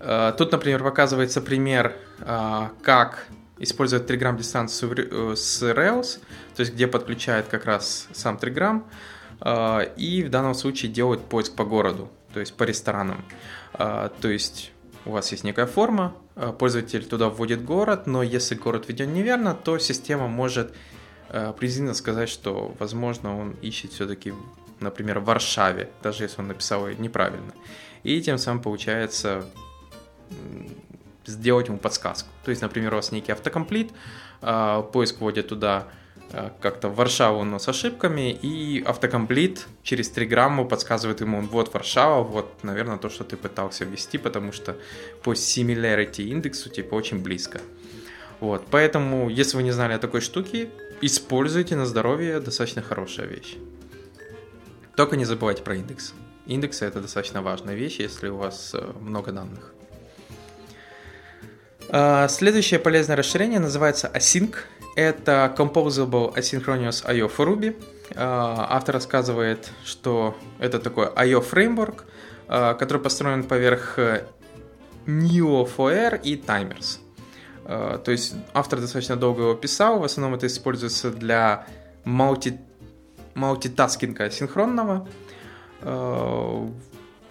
э, 0.00 0.34
тут, 0.36 0.52
например, 0.52 0.84
показывается 0.84 1.40
пример, 1.40 1.96
э, 2.20 2.68
как 2.82 3.26
использовать 3.58 4.08
Telegram 4.08 4.36
дистанцию 4.36 5.32
э, 5.32 5.36
с 5.36 5.62
Rails, 5.62 6.20
то 6.54 6.60
есть 6.60 6.72
где 6.74 6.86
подключает 6.86 7.46
как 7.48 7.64
раз 7.64 8.08
сам 8.12 8.36
Telegram, 8.36 8.82
э, 9.40 9.94
и 9.96 10.22
в 10.22 10.30
данном 10.30 10.54
случае 10.54 10.90
делает 10.90 11.20
поиск 11.22 11.54
по 11.54 11.64
городу, 11.64 12.08
то 12.32 12.40
есть 12.40 12.54
по 12.54 12.64
ресторанам. 12.64 13.24
Э, 13.74 14.10
то 14.20 14.28
есть 14.28 14.72
у 15.04 15.10
вас 15.12 15.32
есть 15.32 15.44
некая 15.44 15.66
форма, 15.66 16.14
пользователь 16.58 17.04
туда 17.04 17.28
вводит 17.30 17.64
город, 17.64 18.06
но 18.06 18.22
если 18.22 18.54
город 18.54 18.88
введен 18.88 19.12
неверно, 19.12 19.54
то 19.54 19.78
система 19.78 20.28
может 20.28 20.74
признательно 21.58 21.94
сказать, 21.94 22.28
что, 22.28 22.74
возможно, 22.78 23.38
он 23.38 23.52
ищет 23.62 23.92
все-таки, 23.92 24.32
например, 24.80 25.20
в 25.20 25.24
Варшаве, 25.24 25.90
даже 26.02 26.24
если 26.24 26.40
он 26.40 26.48
написал 26.48 26.88
ее 26.88 26.96
неправильно. 26.96 27.52
И 28.02 28.20
тем 28.20 28.38
самым 28.38 28.62
получается 28.62 29.46
сделать 31.28 31.68
ему 31.68 31.78
подсказку. 31.78 32.28
То 32.44 32.50
есть, 32.50 32.62
например, 32.62 32.92
у 32.92 32.96
вас 32.96 33.12
некий 33.12 33.32
автокомплит, 33.32 33.92
а, 34.40 34.82
поиск 34.82 35.20
вводит 35.20 35.48
туда 35.48 35.88
а, 36.32 36.52
как-то 36.60 36.88
Варшаву, 36.88 37.44
но 37.44 37.58
с 37.58 37.68
ошибками, 37.68 38.32
и 38.32 38.82
автокомплит 38.82 39.66
через 39.82 40.08
три 40.10 40.26
грамма 40.26 40.64
подсказывает 40.64 41.20
ему, 41.20 41.40
вот 41.42 41.72
Варшава, 41.72 42.22
вот, 42.22 42.62
наверное, 42.62 42.98
то, 42.98 43.08
что 43.08 43.24
ты 43.24 43.36
пытался 43.36 43.84
ввести, 43.84 44.18
потому 44.18 44.52
что 44.52 44.76
по 45.22 45.32
similarity 45.32 46.22
индексу, 46.24 46.70
типа, 46.70 46.94
очень 46.94 47.22
близко. 47.22 47.60
Вот, 48.40 48.66
поэтому, 48.70 49.28
если 49.28 49.56
вы 49.56 49.62
не 49.62 49.72
знали 49.72 49.94
о 49.94 49.98
такой 49.98 50.20
штуке, 50.20 50.70
используйте 51.00 51.76
на 51.76 51.86
здоровье, 51.86 52.40
достаточно 52.40 52.82
хорошая 52.82 53.26
вещь. 53.26 53.56
Только 54.96 55.16
не 55.16 55.24
забывайте 55.24 55.62
про 55.62 55.76
индекс. 55.76 56.12
Индексы 56.46 56.84
это 56.84 57.00
достаточно 57.00 57.42
важная 57.42 57.74
вещь, 57.74 58.00
если 58.00 58.28
у 58.28 58.36
вас 58.36 58.74
э, 58.74 58.92
много 59.00 59.32
данных. 59.32 59.74
А, 61.90 62.28
следующее 62.28 62.78
полезное 62.80 63.16
расширение 63.16 63.60
называется 63.60 64.10
Async. 64.12 64.54
Это 64.94 65.54
Composable 65.56 66.34
Asynchronous 66.34 67.02
I.O. 67.06 67.28
for 67.28 67.46
Ruby. 67.46 67.82
А, 68.14 68.66
автор 68.70 68.96
рассказывает, 68.96 69.70
что 69.84 70.36
это 70.58 70.78
такой 70.80 71.08
I.O. 71.16 71.40
фреймворк, 71.40 72.04
а, 72.46 72.74
который 72.74 73.00
построен 73.00 73.44
поверх 73.44 73.98
Neo4R 75.06 76.20
и 76.22 76.36
Timers. 76.36 76.98
То 77.64 78.10
есть 78.10 78.34
автор 78.54 78.80
достаточно 78.80 79.16
долго 79.16 79.42
его 79.42 79.54
писал, 79.54 79.98
в 79.98 80.04
основном 80.04 80.36
это 80.36 80.46
используется 80.46 81.10
для 81.10 81.66
multi, 82.06 82.58
мультитаскинга 83.34 84.30
синхронного. 84.30 85.06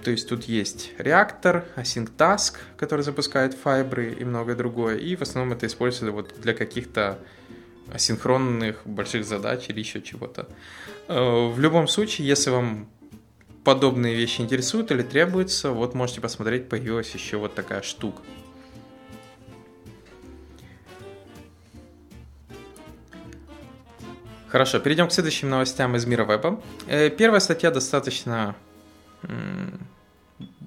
То 0.08 0.12
есть 0.12 0.30
тут 0.30 0.46
есть 0.46 0.94
реактор, 1.00 1.66
async 1.76 2.10
task, 2.18 2.54
который 2.78 3.02
запускает 3.02 3.54
файбры 3.54 4.14
и 4.14 4.24
многое 4.24 4.56
другое. 4.56 4.96
И 4.96 5.18
в 5.18 5.22
основном 5.22 5.52
это 5.52 5.66
используется 5.66 6.14
вот 6.14 6.34
для 6.40 6.54
каких-то 6.54 7.20
асинхронных 7.92 8.80
больших 8.86 9.26
задач 9.26 9.66
или 9.68 9.80
еще 9.80 10.02
чего-то. 10.02 10.48
Э, 11.10 11.50
в 11.50 11.60
любом 11.60 11.90
случае, 11.90 12.26
если 12.26 12.52
вам 12.52 12.88
подобные 13.66 14.16
вещи 14.16 14.40
интересуют 14.40 14.92
или 14.92 15.02
требуются, 15.02 15.72
вот 15.72 15.94
можете 15.94 16.22
посмотреть, 16.22 16.70
появилась 16.70 17.14
еще 17.14 17.36
вот 17.36 17.54
такая 17.54 17.82
штука. 17.82 18.22
Хорошо, 24.48 24.80
перейдем 24.80 25.10
к 25.10 25.12
следующим 25.12 25.50
новостям 25.50 25.98
из 25.98 26.06
мира 26.06 26.24
веба. 26.24 26.62
Э, 26.88 27.10
первая 27.10 27.42
статья 27.42 27.72
достаточно 27.72 28.56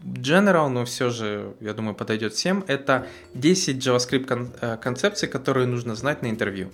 general, 0.02 0.68
но 0.68 0.84
все 0.84 1.10
же, 1.10 1.54
я 1.60 1.74
думаю, 1.74 1.94
подойдет 1.94 2.32
всем, 2.32 2.64
это 2.66 3.06
10 3.34 3.76
JavaScript 3.86 4.50
э, 4.60 4.76
концепций, 4.78 5.28
которые 5.28 5.66
нужно 5.66 5.94
знать 5.94 6.22
на 6.22 6.30
интервью. 6.30 6.70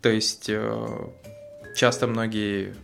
То 0.00 0.08
есть 0.08 0.48
э, 0.48 1.08
часто 1.76 2.06
многие, 2.06 2.74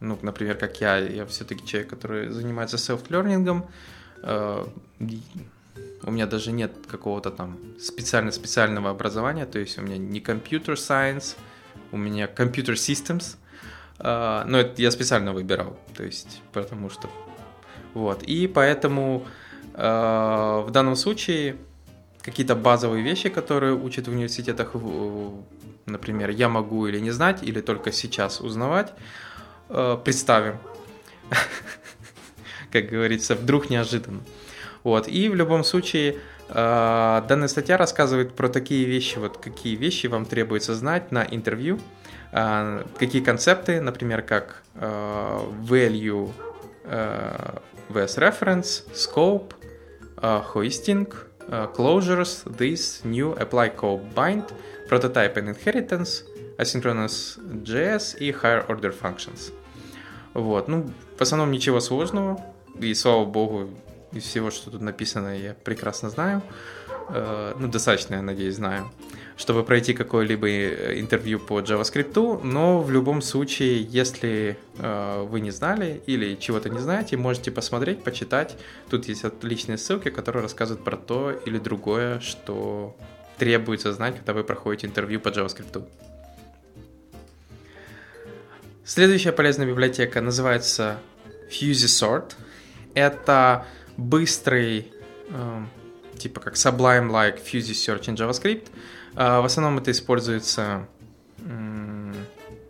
ну, 0.00 0.18
например, 0.22 0.56
как 0.56 0.80
я, 0.80 0.98
я 0.98 1.26
все-таки 1.26 1.66
человек, 1.66 1.90
который 1.90 2.28
занимается 2.28 2.76
self-learning, 2.76 3.66
э, 4.22 4.66
у 6.04 6.10
меня 6.10 6.26
даже 6.26 6.52
нет 6.52 6.72
какого-то 6.88 7.30
там 7.30 7.58
специально-специального 7.78 8.90
образования, 8.90 9.46
то 9.46 9.58
есть 9.58 9.78
у 9.78 9.82
меня 9.82 9.98
не 9.98 10.20
computer 10.20 10.74
science, 10.74 11.36
у 11.92 11.96
меня 11.96 12.26
computer 12.26 12.74
systems, 12.74 13.36
но 13.98 14.58
это 14.58 14.80
я 14.80 14.92
специально 14.92 15.32
выбирал, 15.32 15.76
то 15.96 16.04
есть 16.04 16.40
потому 16.52 16.88
что 16.88 17.10
вот. 17.94 18.22
И 18.22 18.46
поэтому 18.46 19.26
э, 19.74 20.62
в 20.66 20.70
данном 20.70 20.96
случае 20.96 21.56
какие-то 22.22 22.54
базовые 22.54 23.02
вещи, 23.02 23.28
которые 23.28 23.74
учат 23.74 24.08
в 24.08 24.12
университетах, 24.12 24.74
например, 25.86 26.30
я 26.30 26.48
могу 26.48 26.86
или 26.86 27.00
не 27.00 27.10
знать, 27.10 27.42
или 27.42 27.60
только 27.60 27.92
сейчас 27.92 28.40
узнавать, 28.40 28.92
э, 29.68 29.96
представим. 30.04 30.58
Как 32.72 32.86
говорится, 32.86 33.34
вдруг 33.34 33.70
неожиданно. 33.70 34.20
Вот. 34.84 35.08
И 35.08 35.28
в 35.28 35.34
любом 35.34 35.64
случае 35.64 36.18
э, 36.48 37.22
данная 37.28 37.48
статья 37.48 37.76
рассказывает 37.76 38.34
про 38.34 38.48
такие 38.48 38.84
вещи, 38.84 39.18
вот 39.18 39.38
какие 39.38 39.76
вещи 39.76 40.06
вам 40.06 40.24
требуется 40.24 40.74
знать 40.74 41.10
на 41.12 41.24
интервью, 41.24 41.80
э, 42.32 42.84
какие 42.98 43.22
концепты, 43.22 43.80
например, 43.80 44.22
как 44.22 44.62
э, 44.74 45.40
value 45.62 46.30
VS 47.90 48.18
Reference, 48.18 48.82
Scope, 48.92 49.54
uh, 50.22 50.40
Hoisting, 50.40 51.06
uh, 51.50 51.66
Closures, 51.68 52.44
This, 52.44 53.04
New, 53.04 53.32
Apply 53.32 53.70
Code 53.70 54.14
Bind, 54.14 54.44
Prototype 54.88 55.36
and 55.36 55.48
Inheritance, 55.48 56.24
Asynchronous 56.58 57.38
JS 57.64 58.18
и 58.18 58.32
Higher 58.32 58.66
Order 58.68 58.92
Functions. 58.92 59.52
Вот, 60.34 60.68
ну, 60.68 60.90
в 61.16 61.22
основном 61.22 61.50
ничего 61.50 61.80
сложного, 61.80 62.40
и 62.78 62.94
слава 62.94 63.24
богу, 63.24 63.70
из 64.12 64.24
всего, 64.24 64.50
что 64.50 64.70
тут 64.70 64.80
написано, 64.80 65.36
я 65.36 65.54
прекрасно 65.54 66.10
знаю. 66.10 66.42
Э, 67.10 67.54
ну, 67.58 67.68
достаточно, 67.68 68.16
я 68.16 68.22
надеюсь, 68.22 68.56
знаю 68.56 68.90
чтобы 69.38 69.62
пройти 69.62 69.94
какое-либо 69.94 70.48
э, 70.48 70.98
интервью 70.98 71.38
по 71.38 71.60
JavaScript, 71.60 72.42
но 72.42 72.82
в 72.82 72.90
любом 72.90 73.22
случае, 73.22 73.82
если 73.82 74.58
э, 74.78 75.22
вы 75.22 75.40
не 75.40 75.52
знали 75.52 76.02
или 76.06 76.34
чего-то 76.34 76.68
не 76.68 76.80
знаете, 76.80 77.16
можете 77.16 77.52
посмотреть, 77.52 78.02
почитать. 78.02 78.56
Тут 78.90 79.06
есть 79.06 79.24
отличные 79.24 79.78
ссылки, 79.78 80.10
которые 80.10 80.42
рассказывают 80.42 80.84
про 80.84 80.96
то 80.96 81.30
или 81.30 81.58
другое, 81.58 82.18
что 82.18 82.96
требуется 83.38 83.92
знать, 83.92 84.16
когда 84.16 84.32
вы 84.32 84.42
проходите 84.42 84.88
интервью 84.88 85.20
по 85.20 85.28
JavaScript. 85.28 85.86
Следующая 88.84 89.30
полезная 89.30 89.68
библиотека 89.68 90.20
называется 90.20 90.98
FusySort. 91.48 92.32
Это 92.94 93.66
быстрый, 93.96 94.92
э, 95.28 95.64
типа 96.18 96.40
как 96.40 96.54
Sublime-like 96.54 97.40
Search 97.44 98.06
in 98.06 98.16
JavaScript– 98.16 98.66
в 99.14 99.44
основном 99.44 99.78
это 99.78 99.90
используется 99.90 100.86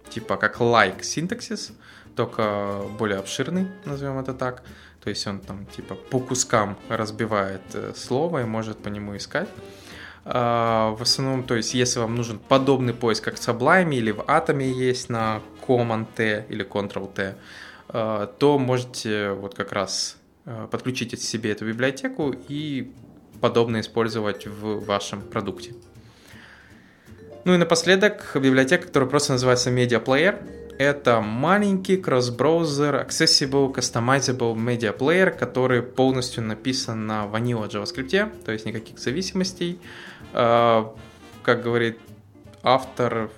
типа 0.08 0.36
как 0.36 0.60
like 0.60 1.02
синтаксис, 1.02 1.72
только 2.16 2.82
более 2.98 3.18
обширный, 3.18 3.68
назовем 3.84 4.18
это 4.18 4.34
так. 4.34 4.62
То 5.02 5.10
есть 5.10 5.26
он 5.26 5.40
там 5.40 5.66
типа 5.66 5.94
по 5.94 6.18
кускам 6.18 6.76
разбивает 6.88 7.62
э, 7.74 7.92
слово 7.96 8.42
и 8.42 8.44
может 8.44 8.78
по 8.78 8.88
нему 8.88 9.16
искать. 9.16 9.48
А, 10.24 10.90
в 10.90 11.02
основном, 11.02 11.44
то 11.44 11.54
есть 11.54 11.72
если 11.74 12.00
вам 12.00 12.16
нужен 12.16 12.38
подобный 12.38 12.92
поиск, 12.92 13.24
как 13.24 13.36
в 13.36 13.48
Sublime 13.48 13.94
или 13.94 14.10
в 14.10 14.20
Atom 14.20 14.62
есть 14.62 15.08
на 15.08 15.40
Command-T 15.66 16.46
или 16.48 16.66
Ctrl-T, 16.66 17.36
а, 17.88 18.26
то 18.26 18.58
можете 18.58 19.30
вот 19.30 19.54
как 19.54 19.72
раз 19.72 20.16
э, 20.44 20.66
подключить 20.70 21.22
себе 21.22 21.52
эту 21.52 21.66
библиотеку 21.66 22.34
и 22.48 22.92
подобно 23.40 23.80
использовать 23.80 24.46
в 24.46 24.84
вашем 24.84 25.22
продукте. 25.22 25.74
Ну 27.48 27.54
и 27.54 27.56
напоследок 27.56 28.32
библиотека, 28.34 28.88
которая 28.88 29.08
просто 29.08 29.32
называется 29.32 29.70
Media 29.70 30.04
Player. 30.04 30.38
Это 30.78 31.22
маленький 31.22 31.96
кросс-браузер, 31.96 32.96
accessible, 32.96 33.74
customizable 33.74 34.54
media 34.54 34.94
player, 34.94 35.30
который 35.30 35.82
полностью 35.82 36.44
написан 36.44 37.06
на 37.06 37.24
Vanilla 37.24 37.66
JavaScript, 37.66 38.44
то 38.44 38.52
есть 38.52 38.66
никаких 38.66 38.98
зависимостей. 38.98 39.80
А, 40.34 40.94
как 41.42 41.62
говорит 41.62 41.98
автор, 42.62 43.30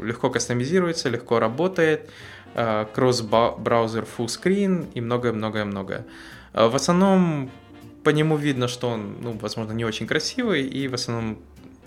легко 0.00 0.30
кастомизируется, 0.30 1.10
легко 1.10 1.40
работает. 1.40 2.08
кросс-браузер 2.54 4.06
full 4.16 4.28
screen 4.28 4.90
и 4.94 5.02
многое-многое-многое. 5.02 6.06
В 6.54 6.74
основном 6.74 7.50
по 8.02 8.10
нему 8.10 8.36
видно, 8.36 8.66
что 8.66 8.88
он, 8.88 9.18
ну, 9.20 9.38
возможно, 9.40 9.72
не 9.72 9.84
очень 9.84 10.06
красивый, 10.06 10.62
и 10.62 10.88
в 10.88 10.94
основном, 10.94 11.38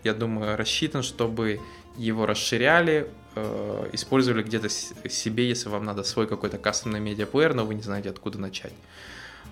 я 0.05 0.13
думаю, 0.13 0.55
рассчитан, 0.55 1.03
чтобы 1.03 1.59
его 1.97 2.25
расширяли, 2.25 3.07
э, 3.35 3.89
использовали 3.93 4.43
где-то 4.43 4.69
себе, 4.69 5.47
если 5.49 5.69
вам 5.69 5.83
надо 5.83 6.03
свой 6.03 6.27
какой-то 6.27 6.57
кастомный 6.57 6.99
медиаплеер, 6.99 7.53
но 7.53 7.65
вы 7.65 7.75
не 7.75 7.81
знаете, 7.81 8.09
откуда 8.09 8.39
начать. 8.39 8.73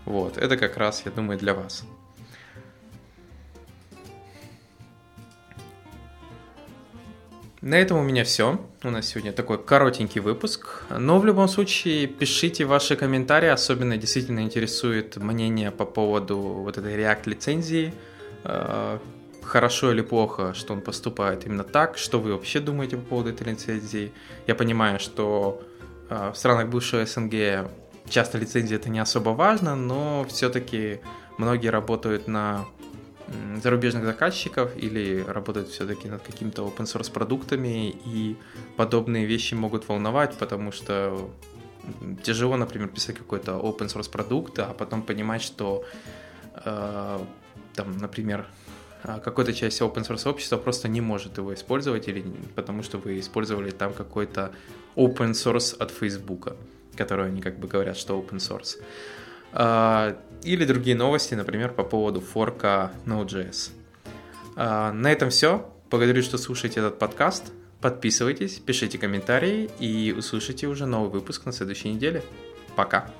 Вот, 0.05 0.37
это 0.37 0.57
как 0.57 0.77
раз, 0.77 1.03
я 1.05 1.11
думаю, 1.11 1.39
для 1.39 1.53
вас. 1.53 1.83
На 7.61 7.75
этом 7.75 7.97
у 7.97 8.03
меня 8.03 8.25
все. 8.25 8.59
У 8.83 8.89
нас 8.89 9.07
сегодня 9.07 9.31
такой 9.31 9.57
коротенький 9.57 10.19
выпуск. 10.19 10.83
Но 10.89 11.17
в 11.17 11.25
любом 11.25 11.47
случае 11.47 12.07
пишите 12.07 12.65
ваши 12.65 12.97
комментарии. 12.97 13.47
Особенно 13.47 13.95
действительно 13.95 14.41
интересует 14.41 15.15
мнение 15.15 15.71
по 15.71 15.85
поводу 15.85 16.37
вот 16.37 16.77
этой 16.77 16.93
React 16.97 17.29
лицензии. 17.29 17.93
Хорошо 19.53 19.91
или 19.91 20.01
плохо, 20.01 20.55
что 20.55 20.73
он 20.73 20.81
поступает 20.81 21.45
именно 21.45 21.63
так. 21.63 21.99
Что 21.99 22.19
вы 22.19 22.33
вообще 22.33 22.59
думаете 22.59 22.97
по 22.97 23.03
поводу 23.03 23.29
этой 23.29 23.51
лицензии? 23.51 24.11
Я 24.47 24.55
понимаю, 24.55 24.99
что 24.99 25.61
э, 26.09 26.31
в 26.31 26.35
странах 26.35 26.69
бывшего 26.69 27.05
СНГ 27.05 27.69
часто 28.09 28.39
лицензия 28.39 28.77
это 28.77 28.89
не 28.89 28.97
особо 28.97 29.29
важно, 29.29 29.75
но 29.75 30.25
все-таки 30.27 31.01
многие 31.37 31.67
работают 31.67 32.27
на 32.27 32.65
зарубежных 33.61 34.05
заказчиков 34.05 34.71
или 34.75 35.23
работают 35.27 35.69
все-таки 35.69 36.07
над 36.07 36.23
какими-то 36.23 36.63
open 36.63 36.85
source 36.85 37.11
продуктами, 37.11 37.91
и 38.05 38.35
подобные 38.75 39.27
вещи 39.27 39.53
могут 39.53 39.87
волновать, 39.87 40.35
потому 40.39 40.71
что 40.71 41.29
тяжело, 42.23 42.57
например, 42.57 42.87
писать 42.87 43.17
какой-то 43.17 43.51
open 43.51 43.85
source 43.85 44.09
продукт, 44.09 44.57
а 44.57 44.73
потом 44.73 45.03
понимать, 45.03 45.43
что 45.43 45.85
э, 46.65 47.19
там, 47.75 47.97
например, 47.99 48.47
какой-то 49.03 49.53
часть 49.53 49.81
open 49.81 50.07
source 50.07 50.29
общества 50.29 50.57
просто 50.57 50.87
не 50.87 51.01
может 51.01 51.37
его 51.37 51.53
использовать, 51.53 52.07
или 52.07 52.23
потому 52.55 52.83
что 52.83 52.97
вы 52.97 53.19
использовали 53.19 53.71
там 53.71 53.93
какой-то 53.93 54.51
open 54.95 55.31
source 55.31 55.75
от 55.77 55.91
Facebook, 55.91 56.55
который 56.95 57.27
они 57.27 57.41
как 57.41 57.59
бы 57.59 57.67
говорят, 57.67 57.97
что 57.97 58.19
open 58.19 58.37
source. 58.37 58.81
А, 59.51 60.17
или 60.43 60.65
другие 60.65 60.95
новости, 60.95 61.35
например, 61.35 61.73
по 61.73 61.83
поводу 61.83 62.21
форка 62.21 62.91
Node.js. 63.05 63.71
А, 64.55 64.91
на 64.91 65.11
этом 65.11 65.29
все. 65.29 65.69
Благодарю, 65.89 66.23
что 66.23 66.37
слушаете 66.37 66.79
этот 66.79 66.97
подкаст. 66.97 67.51
Подписывайтесь, 67.81 68.59
пишите 68.59 68.97
комментарии 68.97 69.69
и 69.79 70.15
услышите 70.17 70.67
уже 70.67 70.85
новый 70.85 71.11
выпуск 71.11 71.45
на 71.45 71.51
следующей 71.51 71.89
неделе. 71.89 72.23
Пока. 72.75 73.11